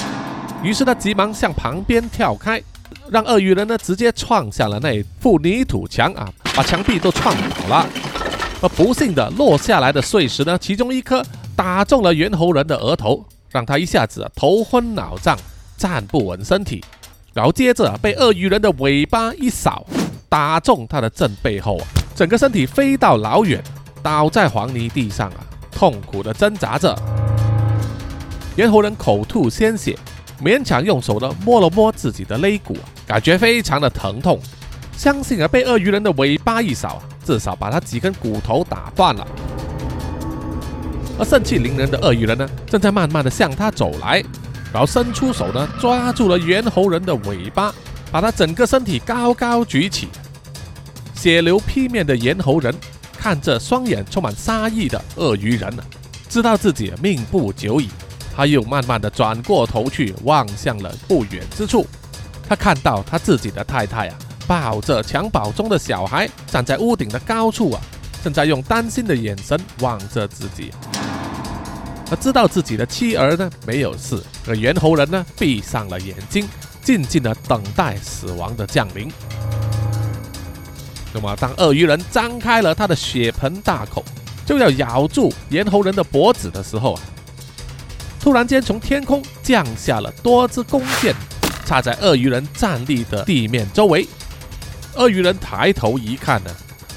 [0.63, 2.63] 于是他急忙向旁边跳开，
[3.11, 7.87] 让鳄鱼人呢直接撞向了那副泥土墙啊，把墙壁都撞倒了。
[8.63, 11.23] 而不幸的落下来的碎石呢，其中一颗
[11.55, 15.37] 打中了猿猴人的额头，让他一下子头昏脑胀，
[15.77, 16.83] 站不稳身体。
[17.35, 19.85] 然后接着被鳄鱼人的尾巴一扫，
[20.27, 21.85] 打中他的正背后，啊
[22.15, 23.63] 整个身体飞到老远，
[24.03, 25.45] 倒在黄泥地上啊，
[25.77, 26.97] 痛苦的挣扎着。
[28.57, 29.95] 猿猴人口吐鲜血，
[30.43, 32.75] 勉强用手呢摸了摸自己的肋骨，
[33.07, 34.41] 感觉非常的疼痛。
[34.97, 39.29] 相信啊，被鳄鱼人的尾巴一扫，至少把他几根骨头打断了。
[41.19, 44.25] 而盛气凌人的鳄鱼人呢，正在慢慢的向他走来。
[44.73, 47.75] 然后伸出手呢，抓住了猿猴人的尾巴，
[48.11, 50.09] 把他整个身体高高举起。
[51.15, 52.75] 血流披面的猿猴人
[53.27, 55.83] 看着双眼充满杀意的鳄鱼人呢，
[56.29, 57.89] 知道自己命不久矣。
[58.33, 61.85] 他又慢慢的转过头去，望向了不远之处。
[62.49, 67.81] 他看到他自己的太太啊，抱着襁褓中的小孩，站在屋顶的高处啊，
[68.23, 70.71] 正在用担心的眼神望着自己。
[72.09, 76.49] 他知道自己的妻儿呢没有事，而猿猴人呢闭上了眼睛，
[76.81, 79.11] 静静的等待死亡的降临。
[81.17, 84.05] 那么，当鳄鱼人张开了他的血盆大口，
[84.45, 87.01] 就要咬住猿猴人的脖子的时候啊，
[88.21, 91.15] 突然间从天空降下了多支弓箭，
[91.65, 94.07] 插在鳄鱼人站立的地面周围。
[94.97, 96.51] 鳄鱼人抬头一看呢，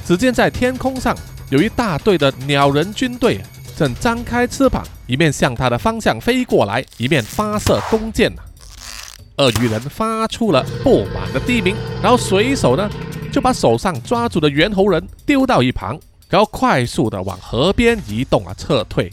[0.06, 1.16] 只见在天空上
[1.50, 3.40] 有一大队的鸟人军队。
[3.78, 8.30] 正张开翅膀，一面向他的方向飞过来，一面发射弓箭
[9.38, 12.90] 鳄鱼人发出了不满的低鸣，然后随手呢
[13.32, 16.00] 就把手上抓住的猿猴人丢到一旁，
[16.30, 19.12] 然后快速的往河边移动啊，撤退。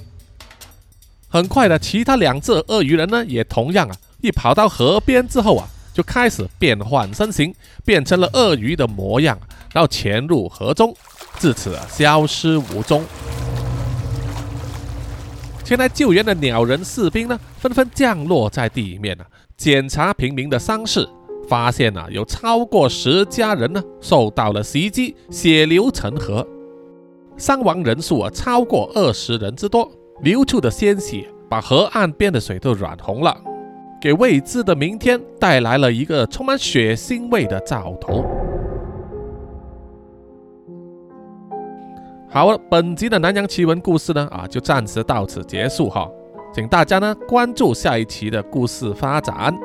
[1.28, 7.54] 很快的，其他两只鳄鱼人呢也同样啊，一跑到河边之后啊，就开始变换身形，
[7.84, 9.38] 变成了鳄鱼的模样，
[9.72, 10.94] 然后潜入河中，
[11.38, 13.04] 自此啊消失无踪。
[15.62, 21.06] 前来救援的鸟人士兵呢，纷纷降落在地面啊，检查平民的伤势，
[21.48, 26.46] 发现啊，有超过十家人呢受到了袭击，血流成河，
[27.36, 29.90] 伤亡人数啊超过二十人之多，
[30.22, 33.36] 流出的鲜血把河岸边的水都染红了，
[34.00, 38.24] 给未知的明天带来了一个充满血腥味的兆头。
[42.28, 46.10] 好了，本集的南洋奇闻故事呢，啊，就暂时到此结束哈，
[46.52, 49.56] 请大家呢关注下一期的故事发展。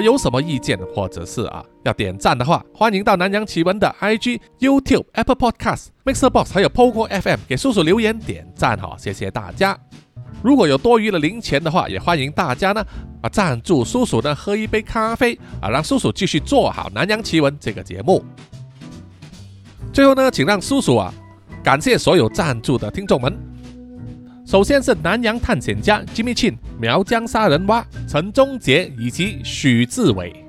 [0.00, 9.78] 有什么意见或者是啊要点赞的话，欢迎到南洋奇闻的 IG、YouTube、Apple Podcast、Mixer Box 还有 Poco FM 给叔叔留言点赞哈，谢谢大家。
[10.42, 12.84] 如果有多余的零钱的话，也欢迎大家呢
[13.22, 18.24] 啊赞助叔叔呢喝一杯咖啡啊，让叔叔继续做好南洋奇闻这个节目。
[19.92, 21.12] 最后呢，请让叔叔啊。
[21.60, 23.36] 感谢所有赞助的听众们。
[24.48, 30.42] 首先是南洋探险家 Jimmy Chin、苗疆杀人蛙陈忠杰以及许志伟，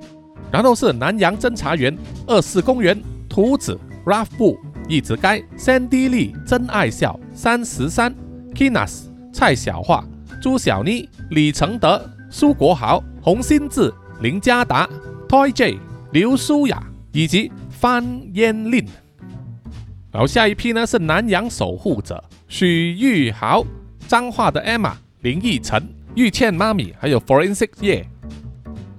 [0.50, 1.94] 然后是南洋侦查员
[2.26, 2.98] 二四公园
[3.28, 8.14] 图子 Ralph 布一直该 Sandy Lee 真爱笑三十三
[8.54, 9.02] Kinas
[9.34, 10.02] 蔡小桦
[10.40, 13.92] 朱小妮李承德苏国豪洪新志
[14.22, 14.88] 林家达
[15.28, 15.78] Toy J、
[16.12, 16.82] 刘舒雅
[17.12, 18.82] 以及范嫣令。
[20.10, 23.62] 然后下一批呢是南洋守护者许玉豪、
[24.10, 25.80] 彰化的 Emma、林奕晨、
[26.16, 28.04] 玉倩妈咪，还有 Forensic 叶。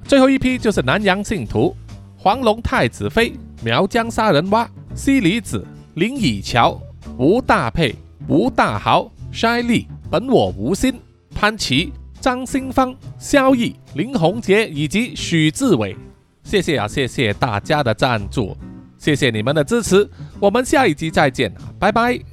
[0.05, 1.75] 最后一批就是南洋信徒
[2.15, 6.81] 黄龙太子妃、苗疆杀人蛙、西里子、林以乔、
[7.17, 7.93] 吴大佩、
[8.29, 10.97] 吴大豪、筛利、本我无心、
[11.35, 11.91] 潘琪、
[12.21, 15.93] 张新芳、萧毅、林宏杰以及许志伟。
[16.41, 18.55] 谢谢啊，谢谢大家的赞助，
[18.97, 20.09] 谢谢你们的支持，
[20.39, 22.30] 我们下一集再见，拜拜。